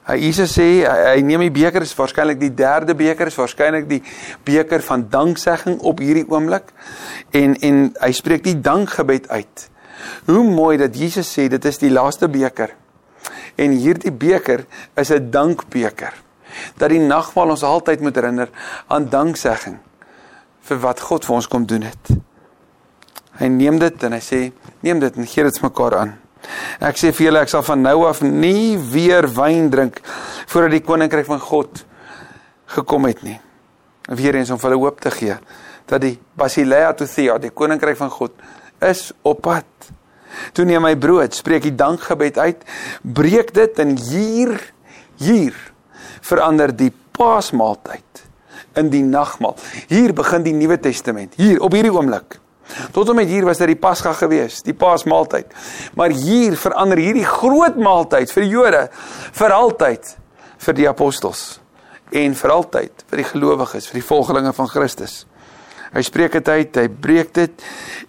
Hy 0.08 0.16
Jesus 0.20 0.54
sê 0.58 0.66
hy, 0.84 0.96
hy 1.14 1.20
neem 1.26 1.46
die 1.46 1.54
beker 1.54 1.84
is 1.84 1.94
waarskynlik 1.96 2.40
die 2.40 2.52
derde 2.54 2.96
beker 2.98 3.30
is 3.30 3.38
waarskynlik 3.38 3.88
die 3.90 4.00
beker 4.46 4.84
van 4.84 5.06
danksegging 5.10 5.80
op 5.80 6.02
hierdie 6.04 6.26
oomblik 6.28 6.72
en 7.32 7.56
en 7.64 7.86
hy 8.00 8.12
spreek 8.12 8.44
die 8.44 8.58
dankgebed 8.60 9.28
uit. 9.32 9.68
Hoe 10.26 10.44
mooi 10.44 10.76
dat 10.80 10.96
Jesus 10.96 11.30
sê 11.30 11.48
dit 11.48 11.64
is 11.64 11.80
die 11.80 11.92
laaste 11.92 12.28
beker. 12.28 12.74
En 13.56 13.72
hierdie 13.72 14.12
beker 14.12 14.66
is 14.96 15.10
'n 15.10 15.30
dankbeker. 15.30 16.12
Dat 16.76 16.90
die 16.90 17.00
nagmaal 17.00 17.50
ons 17.50 17.62
altyd 17.62 18.00
moet 18.00 18.14
herinner 18.14 18.48
aan 18.86 19.08
danksegging 19.08 19.78
vir 20.60 20.78
wat 20.78 21.00
God 21.00 21.24
vir 21.24 21.34
ons 21.34 21.48
kom 21.48 21.66
doen 21.66 21.82
het. 21.82 22.10
Hy 23.38 23.46
neem 23.46 23.78
dit 23.78 24.02
en 24.02 24.12
hy 24.12 24.20
sê 24.20 24.52
neem 24.80 25.00
dit 25.02 25.16
en 25.16 25.26
gee 25.26 25.44
dit 25.44 25.62
mekaar 25.62 25.96
aan. 25.98 26.23
Ek 26.84 26.98
sê 27.00 27.12
vir 27.14 27.28
julle 27.28 27.42
ek 27.44 27.52
sal 27.52 27.64
van 27.66 27.82
nou 27.84 28.04
af 28.08 28.22
nie 28.24 28.76
weer 28.78 29.28
wyn 29.36 29.70
drink 29.72 30.00
voordat 30.46 30.76
die 30.76 30.84
koninkryk 30.84 31.26
van 31.28 31.40
God 31.40 31.84
gekom 32.76 33.08
het 33.08 33.22
nie. 33.26 33.38
Weer 34.08 34.36
eens 34.36 34.50
om 34.52 34.60
hulle 34.60 34.80
hoop 34.80 35.00
te 35.00 35.12
gee 35.14 35.38
dat 35.88 36.00
die 36.00 36.14
Basilea 36.36 36.94
Tothea, 36.96 37.36
die 37.38 37.52
koninkryk 37.52 37.98
van 37.98 38.10
God 38.10 38.32
is 38.84 39.10
op 39.22 39.42
pad. 39.44 39.90
Toe 40.56 40.64
neem 40.66 40.84
hy 40.88 40.94
brood, 40.98 41.36
spreek 41.36 41.66
die 41.68 41.74
dankgebed 41.76 42.38
uit, 42.40 42.64
breek 43.04 43.52
dit 43.54 43.82
en 43.84 43.92
hier 44.00 44.56
hier 45.20 45.56
verander 46.24 46.72
die 46.74 46.90
Paasmaaltyd 47.14 48.24
in 48.80 48.88
die 48.90 49.04
nagmaal. 49.06 49.54
Hier 49.86 50.14
begin 50.16 50.42
die 50.42 50.54
Nuwe 50.56 50.80
Testament. 50.82 51.36
Hier 51.38 51.60
op 51.62 51.76
hierdie 51.76 51.92
oomblik. 51.94 52.40
Tot 52.92 53.08
en 53.08 53.18
met 53.18 53.28
hier 53.28 53.44
was 53.44 53.60
dit 53.60 53.72
die 53.74 53.80
Pasga 53.80 54.12
gewees, 54.16 54.62
die 54.66 54.74
Paasmaaltyd. 54.74 55.52
Maar 55.94 56.14
hier 56.16 56.56
verander 56.56 57.00
hierdie 57.00 57.26
groot 57.28 57.76
maaltyd 57.76 58.32
vir 58.32 58.46
die 58.46 58.52
Jode 58.52 58.88
vir 59.32 59.52
altyd 59.52 60.16
vir 60.64 60.78
die 60.78 60.88
apostels 60.88 61.44
en 62.14 62.34
vir 62.38 62.52
altyd 62.54 63.04
vir 63.10 63.22
die 63.22 63.28
gelowiges, 63.28 63.88
vir 63.90 64.00
die 64.00 64.06
volgelinge 64.06 64.52
van 64.56 64.68
Christus. 64.70 65.24
Hy 65.94 66.02
spreek 66.02 66.34
dit 66.34 66.48
uit, 66.50 66.76
hy 66.80 66.88
breek 66.88 67.30
dit 67.36 67.64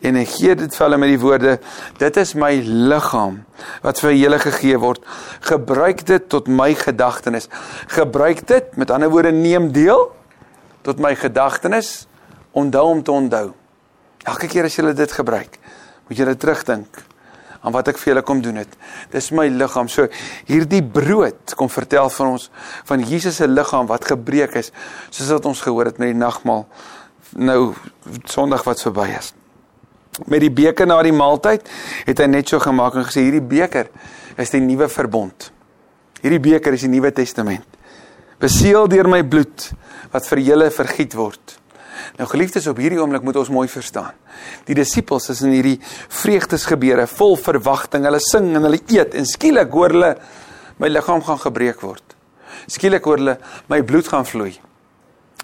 en 0.06 0.18
hy 0.18 0.24
gee 0.30 0.56
dit 0.58 0.74
vir 0.74 0.86
hulle 0.88 0.98
met 0.98 1.12
die 1.12 1.20
woorde: 1.22 1.58
"Dit 2.02 2.18
is 2.18 2.34
my 2.34 2.52
liggaam 2.66 3.44
wat 3.84 4.02
vir 4.02 4.16
julle 4.18 4.40
gegee 4.42 4.80
word. 4.82 5.04
Gebruik 5.46 6.06
dit 6.06 6.30
tot 6.30 6.48
my 6.48 6.74
gedagtenis. 6.74 7.48
Gebruik 7.94 8.48
dit, 8.48 8.78
met 8.78 8.92
ander 8.92 9.10
woorde, 9.10 9.32
neem 9.32 9.72
deel 9.72 10.10
tot 10.82 11.00
my 11.00 11.14
gedagtenis. 11.16 12.08
Onthou 12.54 12.90
om 12.90 13.04
te 13.04 13.12
onthou." 13.12 13.54
Elke 14.26 14.50
keer 14.50 14.68
as 14.68 14.78
jy 14.78 14.94
dit 14.94 15.12
gebruik, 15.12 15.60
moet 16.08 16.26
dit 16.32 16.40
terugdink 16.40 17.04
aan 17.66 17.74
wat 17.74 17.90
ek 17.90 17.98
vir 17.98 18.12
julle 18.14 18.24
kom 18.26 18.42
doen 18.46 18.60
het. 18.62 18.74
Dis 19.14 19.32
my 19.34 19.48
liggaam. 19.50 19.90
So 19.90 20.06
hierdie 20.46 20.84
brood 20.84 21.56
kom 21.58 21.70
vertel 21.74 22.12
van 22.14 22.36
ons 22.36 22.50
van 22.86 23.02
Jesus 23.02 23.40
se 23.42 23.48
liggaam 23.50 23.90
wat 23.90 24.06
gebreek 24.06 24.58
is, 24.62 24.70
soos 25.10 25.34
wat 25.34 25.50
ons 25.50 25.64
gehoor 25.66 25.90
het 25.90 26.02
met 26.02 26.14
die 26.14 26.20
nagmaal 26.20 26.68
nou 27.36 27.74
Sondag 28.30 28.64
wat 28.68 28.84
verby 28.86 29.10
is. 29.18 29.34
Met 30.30 30.46
die 30.46 30.54
beker 30.54 30.88
na 30.88 31.02
die 31.04 31.16
maaltyd 31.16 31.66
het 32.06 32.22
hy 32.22 32.30
net 32.30 32.54
so 32.54 32.62
gemaak 32.62 32.96
en 32.96 33.08
gesê 33.08 33.26
hierdie 33.26 33.44
beker 33.44 33.90
is 34.40 34.54
die 34.54 34.62
nuwe 34.64 34.88
verbond. 34.92 35.50
Hierdie 36.22 36.42
beker 36.42 36.74
is 36.74 36.86
die 36.86 36.90
Nuwe 36.90 37.12
Testament. 37.14 37.66
Beseël 38.42 38.88
deur 38.90 39.10
my 39.10 39.22
bloed 39.28 39.68
wat 40.14 40.26
vir 40.30 40.42
julle 40.46 40.72
vergiet 40.74 41.14
word. 41.18 41.58
Nou 42.20 42.28
geliefdes, 42.30 42.68
op 42.72 42.80
hierdie 42.82 43.00
oomblik 43.02 43.26
moet 43.26 43.40
ons 43.42 43.52
mooi 43.54 43.68
verstaan. 43.72 44.14
Die 44.68 44.78
disippels 44.78 45.30
is 45.34 45.42
in 45.46 45.56
hierdie 45.56 45.78
vreugdesgebeure 46.22 47.08
vol 47.12 47.36
verwagting. 47.42 48.06
Hulle 48.08 48.22
sing 48.24 48.52
en 48.56 48.68
hulle 48.68 48.82
eet 48.94 49.18
en 49.18 49.28
skielik 49.30 49.74
hoor 49.76 49.96
hulle 49.96 50.12
my 50.82 50.92
liggaam 50.92 51.24
gaan 51.26 51.42
gebreek 51.42 51.82
word. 51.84 52.16
Skielik 52.72 53.06
hoor 53.08 53.22
hulle 53.22 53.38
my 53.72 53.82
bloed 53.88 54.08
gaan 54.12 54.28
vloei. 54.28 54.54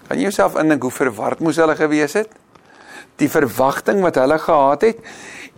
Kan 0.08 0.18
jy 0.18 0.28
jouself 0.28 0.56
indink 0.60 0.84
hoe 0.86 0.94
verward 0.94 1.42
moes 1.44 1.60
hulle 1.60 1.76
gewees 1.78 2.16
het? 2.18 2.32
Die 3.20 3.30
verwagting 3.30 4.00
wat 4.04 4.18
hulle 4.20 4.38
gehad 4.40 4.88
het 4.88 5.04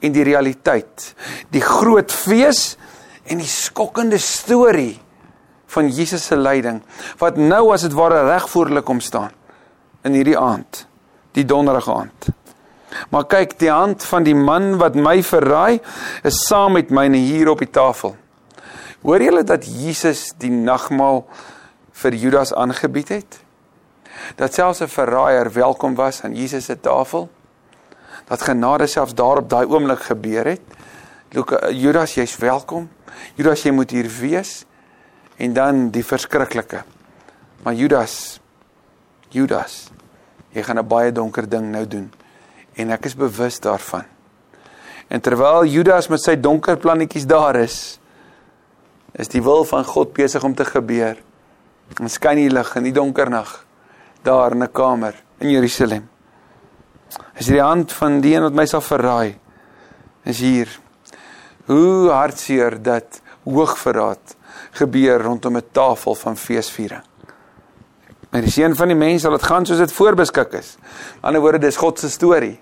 en 0.05 0.13
die 0.15 0.27
realiteit. 0.27 1.13
Die 1.55 1.63
groot 1.65 2.13
fees 2.13 2.75
en 3.31 3.41
die 3.41 3.51
skokkende 3.51 4.19
storie 4.21 4.99
van 5.75 5.89
Jesus 5.91 6.27
se 6.29 6.37
lyding 6.39 6.83
wat 7.21 7.39
nou 7.41 7.69
as 7.75 7.87
dit 7.87 7.95
ware 7.97 8.25
reg 8.29 8.47
voor 8.53 8.71
hulle 8.71 8.85
kom 8.87 9.01
staan 9.03 9.33
in 10.05 10.17
hierdie 10.19 10.39
aand 10.39 10.85
die 11.35 11.45
donderige 11.45 11.93
aand. 11.93 12.29
Maar 13.11 13.27
kyk, 13.27 13.59
die 13.59 13.71
hand 13.71 14.05
van 14.07 14.23
die 14.23 14.37
man 14.39 14.77
wat 14.79 14.95
my 14.95 15.19
verraai 15.23 15.81
is 16.23 16.45
saam 16.47 16.79
met 16.79 16.93
myne 16.95 17.19
hier 17.19 17.51
op 17.51 17.63
die 17.63 17.71
tafel. 17.71 18.15
Hoor 19.03 19.23
julle 19.23 19.43
dat 19.45 19.67
Jesus 19.67 20.31
die 20.41 20.53
nagmaal 20.53 21.25
vir 21.93 22.15
Judas 22.15 22.55
aangebied 22.55 23.09
het? 23.09 23.41
Dat 24.39 24.55
selfs 24.55 24.81
'n 24.81 24.89
verraaier 24.89 25.53
welkom 25.53 25.95
was 25.95 26.23
aan 26.23 26.35
Jesus 26.35 26.65
se 26.65 26.81
tafel? 26.81 27.29
dat 28.25 28.43
genade 28.43 28.87
selfs 28.87 29.15
daar 29.15 29.37
op 29.43 29.49
daai 29.49 29.67
oomblik 29.67 30.03
gebeur 30.09 30.47
het. 30.55 30.61
Lukas 31.35 31.73
Judas, 31.73 32.15
jy's 32.15 32.37
welkom. 32.41 32.89
Judas, 33.35 33.63
jy 33.63 33.73
moet 33.75 33.91
hier 33.91 34.09
wees. 34.21 34.65
En 35.37 35.53
dan 35.53 35.89
die 35.91 36.05
verskriklike. 36.05 36.85
Maar 37.63 37.75
Judas 37.75 38.41
Judas, 39.35 39.91
jy 40.55 40.63
gaan 40.63 40.79
'n 40.79 40.89
baie 40.89 41.13
donker 41.13 41.49
ding 41.49 41.71
nou 41.71 41.87
doen 41.87 42.11
en 42.75 42.91
ek 42.91 43.05
is 43.05 43.17
bewus 43.17 43.61
daarvan. 43.61 44.05
En 45.09 45.21
terwyl 45.21 45.65
Judas 45.65 46.09
met 46.09 46.23
sy 46.23 46.37
donker 46.41 46.77
plannetjies 46.77 47.27
daar 47.27 47.57
is, 47.57 47.99
is 49.13 49.29
die 49.29 49.43
wil 49.43 49.65
van 49.65 49.85
God 49.85 50.13
besig 50.13 50.43
om 50.45 50.55
te 50.55 50.65
gebeur. 50.65 51.17
En 52.01 52.09
skyn 52.09 52.37
die 52.37 52.51
lig 52.51 52.77
in 52.77 52.89
die 52.89 52.95
donker 52.95 53.31
nag 53.31 53.65
daar 54.23 54.53
in 54.53 54.63
'n 54.63 54.73
kamer 54.73 55.15
in 55.39 55.51
Jerusalem. 55.51 56.09
Is 57.35 57.47
die 57.47 57.61
hand 57.61 57.93
van 57.93 58.21
die 58.21 58.35
een 58.35 58.43
wat 58.43 58.55
my 58.55 58.67
sal 58.67 58.81
verraai 58.81 59.39
is 60.25 60.41
hier. 60.41 60.69
Hoe 61.67 62.11
hartseer 62.11 62.83
dat 62.83 63.21
hoogverraad 63.45 64.37
gebeur 64.73 65.23
rondom 65.23 65.57
'n 65.57 65.69
tafel 65.73 66.15
van 66.15 66.37
feesviering. 66.37 67.14
Maar 68.35 68.43
die 68.43 68.51
seun 68.51 68.73
van 68.75 68.91
die 68.91 68.99
mens 68.99 69.23
sal 69.23 69.37
dit 69.37 69.45
gaan 69.47 69.63
soos 69.63 69.79
dit 69.79 69.93
voorbeskik 69.95 70.57
is. 70.59 70.73
Aan 70.75 70.89
die 70.89 71.29
ander 71.29 71.43
woorde 71.45 71.61
dis 71.63 71.77
God 71.79 72.01
se 72.03 72.09
storie. 72.11 72.57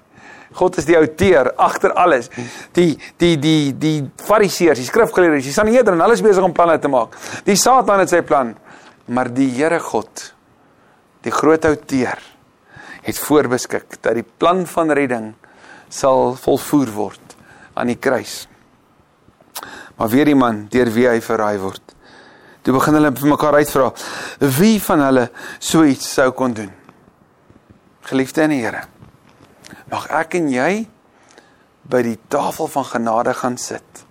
God 0.53 0.77
is 0.77 0.85
die 0.85 0.99
outeur 0.99 1.49
agter 1.57 1.95
alles. 1.97 2.29
Die 2.77 2.91
die 3.17 3.39
die 3.41 3.73
die 3.81 3.95
fariseërs, 4.21 4.83
die 4.83 4.91
skrifgeleerdes, 4.91 5.49
die 5.49 5.55
Sanhedrin, 5.57 6.03
hulle 6.05 6.19
is 6.19 6.21
besig 6.21 6.45
om 6.45 6.53
planne 6.53 6.77
te 6.77 6.91
maak. 6.93 7.17
Die 7.49 7.57
Satan 7.57 8.03
het 8.05 8.13
sy 8.13 8.21
plan, 8.21 8.53
maar 9.09 9.33
die 9.33 9.49
Here 9.55 9.81
God, 9.81 10.27
die 11.25 11.33
groot 11.33 11.65
outeur, 11.65 12.21
het 13.09 13.25
voorbeskik 13.25 13.97
dat 14.03 14.21
die 14.21 14.29
plan 14.29 14.67
van 14.69 14.93
redding 14.93 15.33
sal 15.89 16.35
volvoer 16.37 16.93
word 16.93 17.37
aan 17.73 17.89
die 17.89 17.97
kruis. 17.97 18.43
Maar 19.97 20.13
weer 20.13 20.29
die 20.29 20.37
man 20.37 20.67
deur 20.69 20.93
wie 20.93 21.09
hy 21.09 21.17
verraai 21.25 21.57
word. 21.65 21.97
Toe 22.63 22.75
begin 22.77 22.95
hulle 22.99 23.11
vir 23.19 23.33
mekaar 23.33 23.59
uitvra 23.59 23.91
wie 24.59 24.77
van 24.83 25.03
hulle 25.09 25.27
so 25.59 25.83
iets 25.87 26.13
sou 26.15 26.31
kon 26.37 26.55
doen. 26.55 26.71
Geliefde 28.07 28.47
in 28.47 28.55
die 28.55 28.63
Here, 28.63 28.85
mag 29.91 30.09
ek 30.11 30.39
en 30.39 30.49
jy 30.51 30.87
by 31.91 32.03
die 32.07 32.19
tafel 32.31 32.71
van 32.71 32.87
genade 32.87 33.35
gaan 33.35 33.59
sit. 33.59 34.05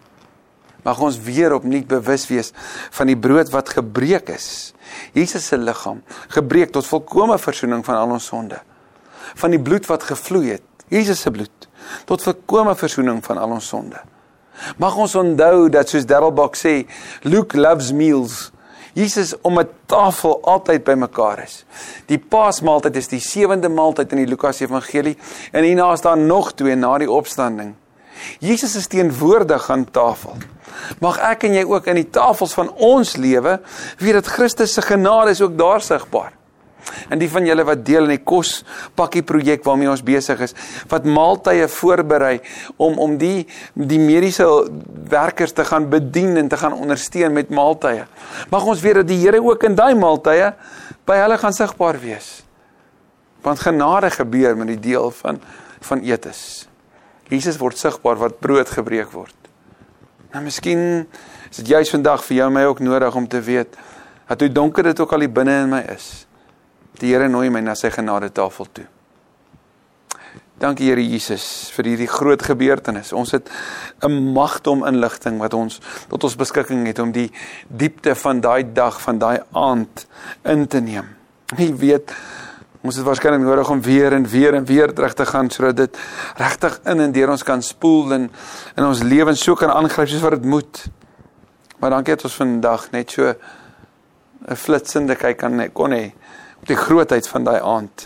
Mag 0.83 0.99
ons 1.03 1.19
weer 1.21 1.53
opnuut 1.53 1.87
bewus 1.87 2.25
wees 2.31 2.51
van 2.97 3.11
die 3.11 3.17
brood 3.19 3.51
wat 3.53 3.71
gebreek 3.77 4.31
is. 4.33 4.73
Jesus 5.15 5.47
se 5.51 5.59
liggaam 5.59 6.01
gebreek 6.33 6.73
tot 6.75 6.87
volkomme 6.87 7.37
verzoening 7.39 7.85
van 7.85 7.99
al 7.99 8.15
ons 8.17 8.27
sonde. 8.31 8.59
Van 9.37 9.53
die 9.53 9.61
bloed 9.61 9.87
wat 9.87 10.03
gevloei 10.09 10.57
het, 10.57 10.65
Jesus 10.91 11.21
se 11.23 11.31
bloed, 11.31 11.67
tot 12.09 12.23
volkomme 12.25 12.73
verzoening 12.75 13.21
van 13.23 13.39
al 13.39 13.55
ons 13.59 13.69
sonde. 13.71 14.01
Mag 14.77 14.95
ons 14.95 15.15
onthou 15.15 15.69
dat 15.69 15.89
soos 15.89 16.05
Darrelbach 16.05 16.57
sê, 16.59 16.85
Luke 17.21 17.57
loves 17.57 17.91
meals. 17.91 18.51
Jesus 18.93 19.33
om 19.41 19.59
'n 19.59 19.69
tafel 19.85 20.41
altyd 20.43 20.83
bymekaar 20.83 21.43
is. 21.43 21.65
Die 22.05 22.19
Paasmaaltyd 22.19 22.95
is 22.95 23.07
die 23.07 23.19
sewende 23.19 23.69
maaltyd 23.69 24.11
in 24.11 24.17
die 24.17 24.27
Lukas 24.27 24.59
Evangelie 24.59 25.17
en 25.51 25.63
hierna 25.63 25.91
is 25.91 26.01
daar 26.01 26.17
nog 26.17 26.53
twee 26.53 26.75
na 26.75 26.97
die 26.97 27.11
opstanding. 27.11 27.75
Jesus 28.39 28.75
is 28.75 28.87
teenwoordig 28.87 29.69
aan 29.69 29.91
tafel. 29.91 30.35
Mag 30.99 31.17
ek 31.17 31.43
en 31.43 31.53
jy 31.53 31.63
ook 31.63 31.85
in 31.85 31.95
die 31.95 32.09
tafels 32.09 32.53
van 32.53 32.69
ons 32.69 33.15
lewe 33.15 33.59
weet 33.97 34.13
dat 34.13 34.27
Christus 34.27 34.73
se 34.73 34.81
genade 34.81 35.29
is 35.31 35.41
ook 35.41 35.57
daar 35.57 35.81
sigbaar. 35.81 36.40
En 37.09 37.19
die 37.19 37.29
van 37.29 37.45
julle 37.45 37.65
wat 37.67 37.83
deel 37.85 38.07
in 38.07 38.15
die 38.15 38.23
kospakkie 38.25 39.23
projek 39.27 39.65
waarmee 39.67 39.89
ons 39.91 40.03
besig 40.05 40.39
is, 40.47 40.55
wat 40.91 41.07
maaltye 41.07 41.67
voorberei 41.71 42.39
om 42.77 42.99
om 43.01 43.17
die 43.21 43.47
die 43.73 43.99
mediese 44.01 44.47
werkers 45.11 45.53
te 45.55 45.65
gaan 45.67 45.89
bedien 45.91 46.37
en 46.37 46.47
te 46.51 46.59
gaan 46.59 46.75
ondersteun 46.77 47.33
met 47.33 47.49
maaltye. 47.49 48.05
Mag 48.51 48.65
ons 48.65 48.81
weet 48.81 49.01
dat 49.01 49.09
die 49.09 49.19
Here 49.21 49.41
ook 49.43 49.67
in 49.67 49.75
daai 49.77 49.93
maaltye 49.95 50.53
by 51.07 51.19
hulle 51.21 51.37
gaan 51.37 51.53
sigbaar 51.53 51.99
wees. 52.01 52.41
Want 53.41 53.61
genade 53.61 54.11
gebeur 54.13 54.57
met 54.57 54.75
die 54.75 54.81
deel 54.91 55.11
van 55.23 55.41
van 55.81 56.03
etes. 56.05 56.67
Jesus 57.31 57.57
word 57.57 57.79
sigbaar 57.79 58.19
wat 58.21 58.37
brood 58.43 58.69
gebreek 58.69 59.09
word. 59.15 59.37
Nou 60.31 60.43
miskien 60.45 61.07
is 61.49 61.63
dit 61.63 61.71
juis 61.73 61.89
vandag 61.89 62.21
vir 62.27 62.37
jou 62.37 62.49
en 62.51 62.53
my 62.53 62.65
ook 62.69 62.83
nodig 62.85 63.15
om 63.15 63.27
te 63.27 63.41
weet 63.41 63.79
dat 64.27 64.39
hoe 64.39 64.51
donker 64.51 64.83
dit 64.83 64.99
ook 64.99 65.11
al 65.11 65.25
hier 65.25 65.33
binne 65.33 65.55
in 65.63 65.73
my 65.73 65.81
is 65.91 66.11
Die 67.01 67.09
Here 67.09 67.27
nooi 67.29 67.49
my 67.49 67.63
na 67.65 67.73
sy 67.77 67.89
genade 67.89 68.29
tafel 68.29 68.67
toe. 68.69 68.85
Dankie 70.61 70.91
Here 70.91 71.01
Jesus 71.01 71.71
vir 71.73 71.87
hierdie 71.89 72.09
groot 72.09 72.43
gebeurtenis. 72.45 73.09
Ons 73.17 73.33
het 73.33 73.49
'n 74.05 74.33
magtom 74.33 74.85
inligting 74.85 75.39
wat 75.39 75.53
ons 75.53 75.79
tot 76.09 76.23
ons 76.23 76.35
beskikking 76.35 76.85
het 76.85 76.99
om 76.99 77.11
die 77.11 77.31
diepte 77.67 78.15
van 78.15 78.41
daai 78.41 78.73
dag, 78.73 79.01
van 79.01 79.17
daai 79.17 79.41
aand 79.51 80.05
in 80.45 80.67
te 80.67 80.79
neem. 80.79 81.07
Jy 81.57 81.75
weet, 81.75 82.13
ons 82.83 82.95
het 82.95 83.05
waarskynlik 83.05 83.41
nodig 83.41 83.69
om 83.69 83.81
weer 83.81 84.13
en 84.13 84.27
weer 84.27 84.53
en 84.53 84.65
weer 84.65 84.93
terug 84.93 85.13
te 85.13 85.25
gaan 85.25 85.49
sodat 85.49 85.77
dit 85.77 85.97
regtig 86.37 86.79
in 86.85 86.99
en 86.99 87.11
deur 87.11 87.29
ons 87.29 87.43
kan 87.43 87.61
spoel 87.61 88.13
en 88.13 88.31
in 88.75 88.85
ons 88.85 89.01
lewens 89.01 89.43
so 89.43 89.55
kan 89.55 89.69
aangryp 89.69 90.07
soos 90.07 90.21
wat 90.21 90.31
dit 90.31 90.45
moet. 90.45 90.85
Maar 91.79 91.89
dankie 91.89 92.15
dat 92.15 92.23
ons 92.23 92.35
vandag 92.35 92.91
net 92.91 93.11
so 93.11 93.33
'n 94.47 94.55
flitsende 94.55 95.15
kyk 95.15 95.37
kan 95.37 95.71
kon 95.73 95.91
hê 95.91 96.13
op 96.61 96.67
die 96.69 96.77
grootheid 96.77 97.27
van 97.27 97.43
daai 97.43 97.61
aand. 97.61 98.05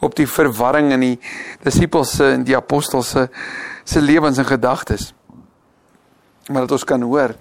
Op 0.00 0.16
die 0.16 0.28
verwarring 0.28 0.92
in 0.94 1.02
die 1.04 1.18
disippels 1.64 2.16
se 2.16 2.30
en 2.32 2.46
die 2.48 2.56
apostels 2.56 3.12
se 3.12 3.28
se 3.84 4.00
lewens 4.00 4.38
en 4.40 4.48
gedagtes. 4.48 5.10
Maar 6.48 6.64
dat 6.64 6.72
ons 6.78 6.84
kan 6.88 7.02
hoor 7.02 7.34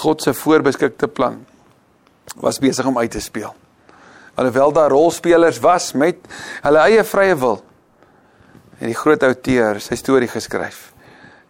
God 0.00 0.22
se 0.22 0.32
voorbeskikte 0.34 1.08
plan 1.08 1.44
was 2.40 2.60
besig 2.60 2.86
om 2.86 2.98
uit 2.98 3.10
te 3.10 3.20
speel. 3.20 3.54
Alhoewel 4.34 4.72
daar 4.72 4.90
rolspelers 4.90 5.58
was 5.60 5.92
met 5.92 6.16
hulle 6.62 6.84
eie 6.88 7.04
vrye 7.04 7.36
wil. 7.36 7.62
En 8.78 8.86
die 8.86 8.96
groot 8.96 9.22
outeur 9.22 9.80
sy 9.82 9.98
storie 9.98 10.28
geskryf. 10.28 10.92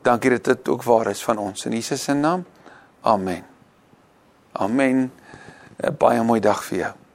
Dankie 0.02 0.31
dat 0.38 0.44
dit 0.44 0.68
ook 0.68 0.83
waar 0.83 1.11
is 1.12 1.22
van 1.22 1.38
ons. 1.38 1.66
In 1.66 1.76
Jesus 1.76 2.02
se 2.02 2.14
naam. 2.14 2.46
Amen. 3.02 3.44
Amen. 4.52 5.12
'n 5.78 5.94
baie 5.98 6.22
mooi 6.22 6.40
dag 6.40 6.64
vir 6.64 6.78
jou 6.78 7.08